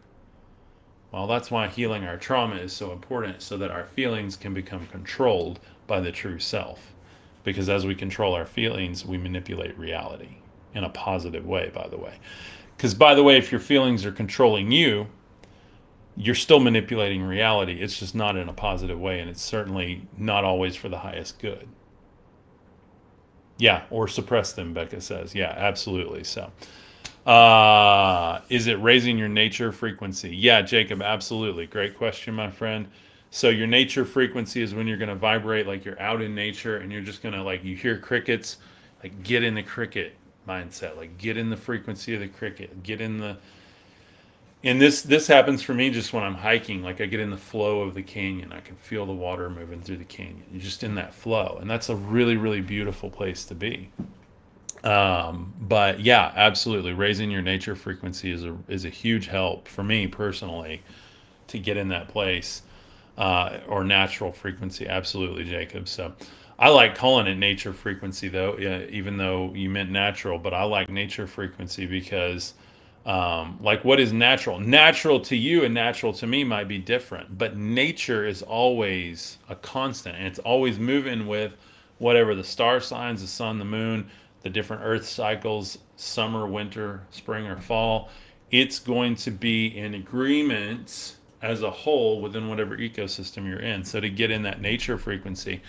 [1.12, 4.86] Well, that's why healing our trauma is so important so that our feelings can become
[4.88, 6.92] controlled by the true self.
[7.44, 10.36] Because as we control our feelings, we manipulate reality
[10.74, 12.14] in a positive way, by the way.
[12.76, 15.06] Because, by the way, if your feelings are controlling you,
[16.16, 17.80] you're still manipulating reality.
[17.80, 21.38] It's just not in a positive way, and it's certainly not always for the highest
[21.38, 21.68] good.
[23.58, 25.34] Yeah, or suppress them, Becca says.
[25.34, 26.24] Yeah, absolutely.
[26.24, 26.50] So,
[27.26, 30.34] uh, is it raising your nature frequency?
[30.34, 31.66] Yeah, Jacob, absolutely.
[31.66, 32.88] Great question, my friend.
[33.30, 36.78] So, your nature frequency is when you're going to vibrate like you're out in nature
[36.78, 38.58] and you're just going to, like, you hear crickets,
[39.02, 40.14] like, get in the cricket
[40.48, 43.36] mindset, like, get in the frequency of the cricket, get in the,
[44.64, 46.82] and this this happens for me just when I'm hiking.
[46.82, 49.80] Like I get in the flow of the canyon, I can feel the water moving
[49.80, 50.44] through the canyon.
[50.50, 53.90] You're just in that flow, and that's a really really beautiful place to be.
[54.86, 59.82] Um, but yeah, absolutely, raising your nature frequency is a is a huge help for
[59.82, 60.82] me personally
[61.48, 62.62] to get in that place
[63.18, 64.86] uh, or natural frequency.
[64.88, 65.88] Absolutely, Jacob.
[65.88, 66.12] So.
[66.58, 68.58] I like calling it nature frequency though,
[68.90, 72.54] even though you meant natural, but I like nature frequency because
[73.06, 77.38] um, like what is natural natural to you and natural to me might be different
[77.38, 81.56] but nature is always a constant and it's always moving with
[81.98, 84.10] whatever the star signs the sun the moon
[84.46, 88.10] the different earth cycles summer winter spring or fall
[88.52, 93.82] it's going to be in agreement as a whole within whatever ecosystem you're in.
[93.82, 95.62] So to get in that nature frequency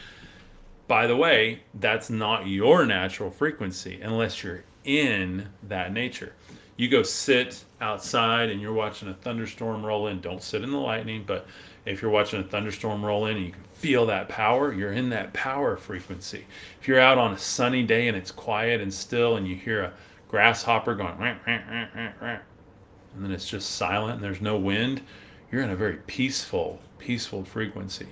[0.87, 6.33] by the way that's not your natural frequency unless you're in that nature.
[6.75, 10.77] You go sit outside and you're watching a thunderstorm roll in, don't sit in the
[10.77, 11.47] lightning, but
[11.87, 15.09] if you're watching a thunderstorm roll in and you can feel that power, you're in
[15.09, 16.45] that power frequency.
[16.79, 19.83] If you're out on a sunny day and it's quiet and still and you hear
[19.83, 19.93] a
[20.27, 22.39] grasshopper going, rah, rah, rah,
[23.15, 25.01] and then it's just silent and there's no wind,
[25.51, 28.07] you're in a very peaceful, peaceful frequency.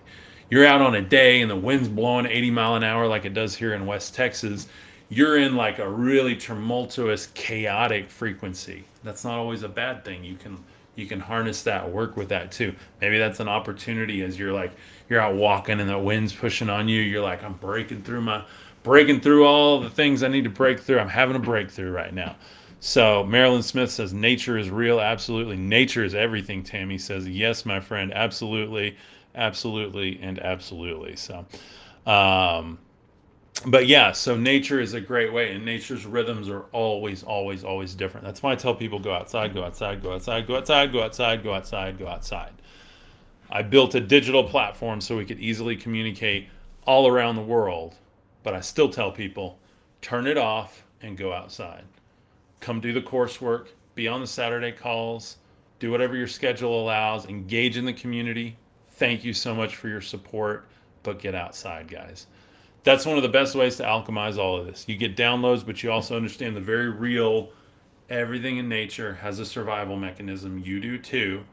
[0.50, 3.34] You're out on a day and the wind's blowing 80 mile an hour like it
[3.34, 4.68] does here in West Texas
[5.10, 10.36] you're in like a really tumultuous chaotic frequency that's not always a bad thing you
[10.36, 10.58] can
[10.96, 14.72] you can harness that work with that too maybe that's an opportunity as you're like
[15.10, 18.44] you're out walking and the wind's pushing on you you're like i'm breaking through my
[18.84, 21.00] breaking through all the things i need to break through.
[21.00, 22.36] I'm having a breakthrough right now.
[22.80, 25.58] So marilyn smith says nature is real absolutely.
[25.58, 27.28] Nature is everything tammy says.
[27.28, 28.96] Yes my friend absolutely
[29.34, 31.16] absolutely and absolutely.
[31.16, 31.46] So
[32.06, 32.78] um
[33.66, 37.96] but yeah, so nature is a great way, and nature's rhythms are always, always, always
[37.96, 38.26] different.
[38.26, 41.42] That's why I tell people go outside, go outside, go outside, go outside, go outside,
[41.44, 42.52] go outside, go outside.
[43.50, 46.50] I built a digital platform so we could easily communicate
[46.86, 47.96] all around the world,
[48.44, 49.60] but I still tell people
[50.02, 51.84] turn it off and go outside.
[52.60, 55.38] Come do the coursework, be on the Saturday calls,
[55.80, 58.58] do whatever your schedule allows, engage in the community.
[58.92, 60.68] Thank you so much for your support,
[61.04, 62.28] but get outside, guys
[62.86, 64.86] that's one of the best ways to alchemize all of this.
[64.88, 67.50] You get downloads, but you also understand the very real
[68.10, 70.60] everything in nature has a survival mechanism.
[70.60, 71.44] You do too.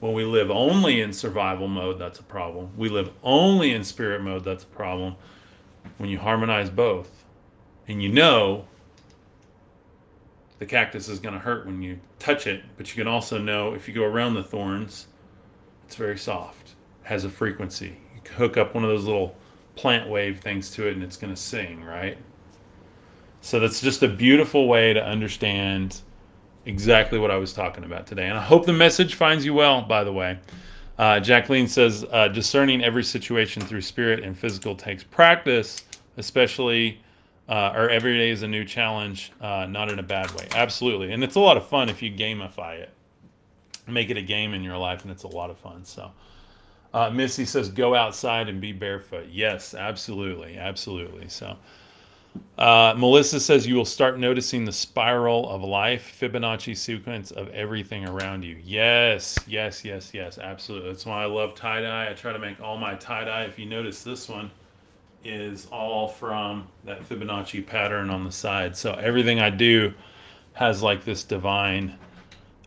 [0.00, 2.70] When we live only in survival mode, that's a problem.
[2.76, 5.16] We live only in spirit mode, that's a problem.
[5.98, 7.24] When you harmonize both,
[7.88, 8.66] and you know
[10.58, 13.74] the cactus is going to hurt when you touch it, but you can also know
[13.74, 15.06] if you go around the thorns,
[15.86, 17.96] it's very soft, has a frequency.
[18.14, 19.36] You can hook up one of those little
[19.76, 22.18] plant wave things to it and it's going to sing, right?
[23.42, 26.00] So that's just a beautiful way to understand
[26.66, 28.26] exactly what I was talking about today.
[28.26, 30.38] And I hope the message finds you well, by the way.
[30.98, 35.84] Uh, Jacqueline says, uh, discerning every situation through spirit and physical takes practice,
[36.16, 37.00] especially,
[37.48, 40.48] uh, or every day is a new challenge, uh, not in a bad way.
[40.54, 41.12] Absolutely.
[41.12, 42.90] And it's a lot of fun if you gamify it,
[43.86, 45.84] make it a game in your life, and it's a lot of fun.
[45.84, 46.10] So,
[46.94, 51.28] uh, Missy says, "Go outside and be barefoot." Yes, absolutely, absolutely.
[51.28, 51.56] So,
[52.58, 58.08] uh, Melissa says, "You will start noticing the spiral of life, Fibonacci sequence of everything
[58.08, 60.90] around you." Yes, yes, yes, yes, absolutely.
[60.90, 62.10] That's why I love tie dye.
[62.10, 63.44] I try to make all my tie dye.
[63.44, 64.50] If you notice, this one
[65.24, 68.76] is all from that Fibonacci pattern on the side.
[68.76, 69.92] So everything I do
[70.52, 71.96] has like this divine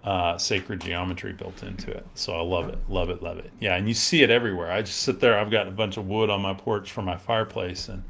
[0.03, 2.05] uh, sacred geometry built into it.
[2.15, 3.51] So I love it, love it, love it.
[3.59, 4.71] Yeah, and you see it everywhere.
[4.71, 5.37] I just sit there.
[5.37, 8.03] I've got a bunch of wood on my porch for my fireplace, and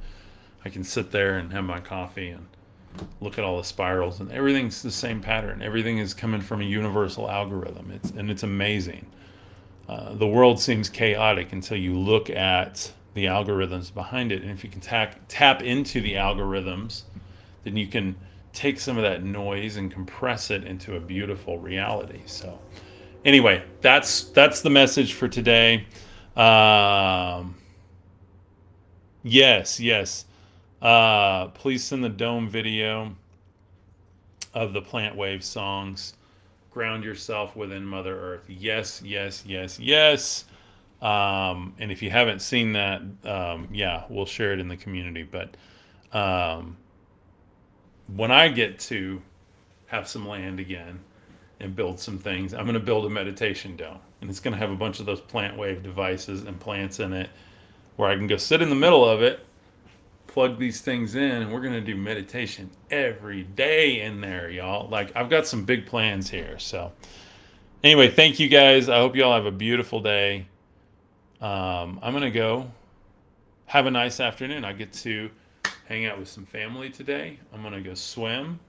[0.66, 2.46] I can sit there and have my coffee and
[3.22, 5.62] look at all the spirals, and everything's the same pattern.
[5.62, 7.92] Everything is coming from a universal algorithm.
[7.92, 9.06] It's and it's amazing.
[9.88, 14.64] Uh, the world seems chaotic until you look at the algorithms behind it, and if
[14.64, 17.04] you can tap tap into the algorithms,
[17.64, 18.16] then you can
[18.54, 22.22] take some of that noise and compress it into a beautiful reality.
[22.26, 22.60] So,
[23.26, 25.86] anyway, that's that's the message for today.
[26.36, 27.56] Um,
[29.24, 30.26] yes, yes.
[30.82, 33.16] Uh, please send the dome video
[34.54, 36.14] of the plant wave songs.
[36.72, 38.44] Ground yourself within Mother Earth.
[38.48, 40.46] Yes, yes, yes, yes.
[41.02, 45.24] Um, and if you haven't seen that, um, yeah, we'll share it in the community.
[45.24, 45.56] But
[46.18, 46.78] um,
[48.16, 49.22] when I get to
[49.88, 51.00] have some land again
[51.60, 54.00] and build some things, I'm going to build a meditation dome.
[54.22, 57.14] And it's going to have a bunch of those plant wave devices and plants in
[57.14, 57.30] it
[57.96, 59.46] where I can go sit in the middle of it,
[60.30, 64.88] plug these things in, and we're going to do meditation every day in there, y'all.
[64.88, 66.58] Like, I've got some big plans here.
[66.60, 66.94] So,
[67.84, 68.88] anyway, thank you guys.
[68.88, 70.46] I hope y'all have a beautiful day.
[71.42, 72.72] Um, I'm going to go
[73.66, 74.64] have a nice afternoon.
[74.64, 75.30] I get to
[75.88, 77.40] hang out with some family today.
[77.54, 78.60] I'm going to go swim.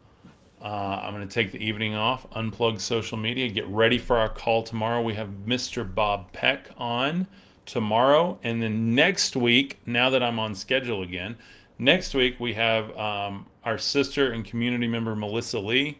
[0.62, 4.28] Uh, I'm going to take the evening off, unplug social media, get ready for our
[4.28, 5.02] call tomorrow.
[5.02, 5.94] We have Mr.
[5.94, 7.26] Bob Peck on
[7.70, 8.38] tomorrow.
[8.42, 11.36] And then next week, now that I'm on schedule again,
[11.78, 15.98] next week we have um, our sister and community member, Melissa Lee,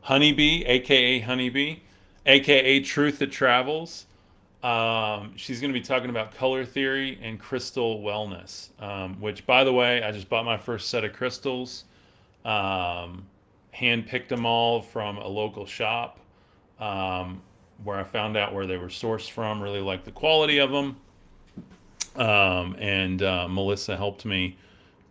[0.00, 1.76] Honeybee, aka Honeybee,
[2.26, 4.06] aka Truth That Travels.
[4.62, 9.62] Um, she's going to be talking about color theory and crystal wellness, um, which, by
[9.62, 11.84] the way, I just bought my first set of crystals.
[12.46, 13.26] Um,
[13.72, 16.18] hand picked them all from a local shop
[16.78, 17.42] um,
[17.84, 19.62] where I found out where they were sourced from.
[19.62, 20.96] Really like the quality of them.
[22.16, 24.56] Um, and uh, Melissa helped me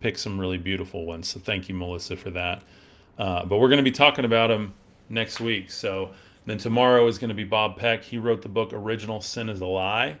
[0.00, 1.28] pick some really beautiful ones.
[1.28, 2.62] So thank you, Melissa, for that.
[3.18, 4.74] Uh, but we're going to be talking about them
[5.08, 5.70] next week.
[5.70, 6.10] So
[6.46, 8.02] then tomorrow is going to be Bob Peck.
[8.02, 10.18] He wrote the book Original Sin is a Lie.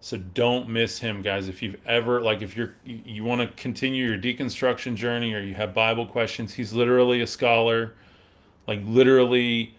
[0.00, 1.48] So don't miss him, guys.
[1.48, 5.40] If you've ever like if you're you, you want to continue your deconstruction journey or
[5.40, 7.94] you have Bible questions, he's literally a scholar,
[8.66, 9.74] like literally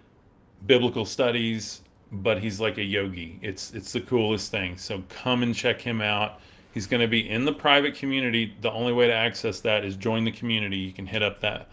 [0.67, 1.81] biblical studies,
[2.11, 3.39] but he's like a yogi.
[3.41, 4.77] It's it's the coolest thing.
[4.77, 6.41] So come and check him out.
[6.73, 8.53] He's going to be in the private community.
[8.61, 10.77] The only way to access that is join the community.
[10.77, 11.69] You can hit up that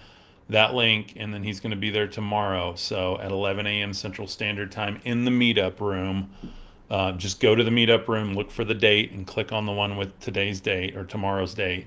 [0.48, 2.74] that link, and then he's going to be there tomorrow.
[2.74, 3.92] So at 11 a.m.
[3.92, 6.30] Central Standard Time in the meetup room.
[6.90, 9.72] Uh, just go to the meetup room, look for the date, and click on the
[9.72, 11.86] one with today's date or tomorrow's date.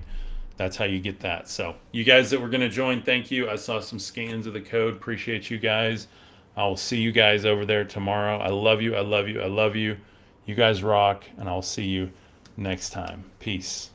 [0.56, 1.48] That's how you get that.
[1.48, 3.50] So, you guys that were going to join, thank you.
[3.50, 4.94] I saw some scans of the code.
[4.94, 6.06] Appreciate you guys.
[6.56, 8.38] I will see you guys over there tomorrow.
[8.38, 8.94] I love you.
[8.94, 9.40] I love you.
[9.40, 9.96] I love you.
[10.44, 12.10] You guys rock, and I'll see you
[12.56, 13.24] next time.
[13.38, 13.90] Peace.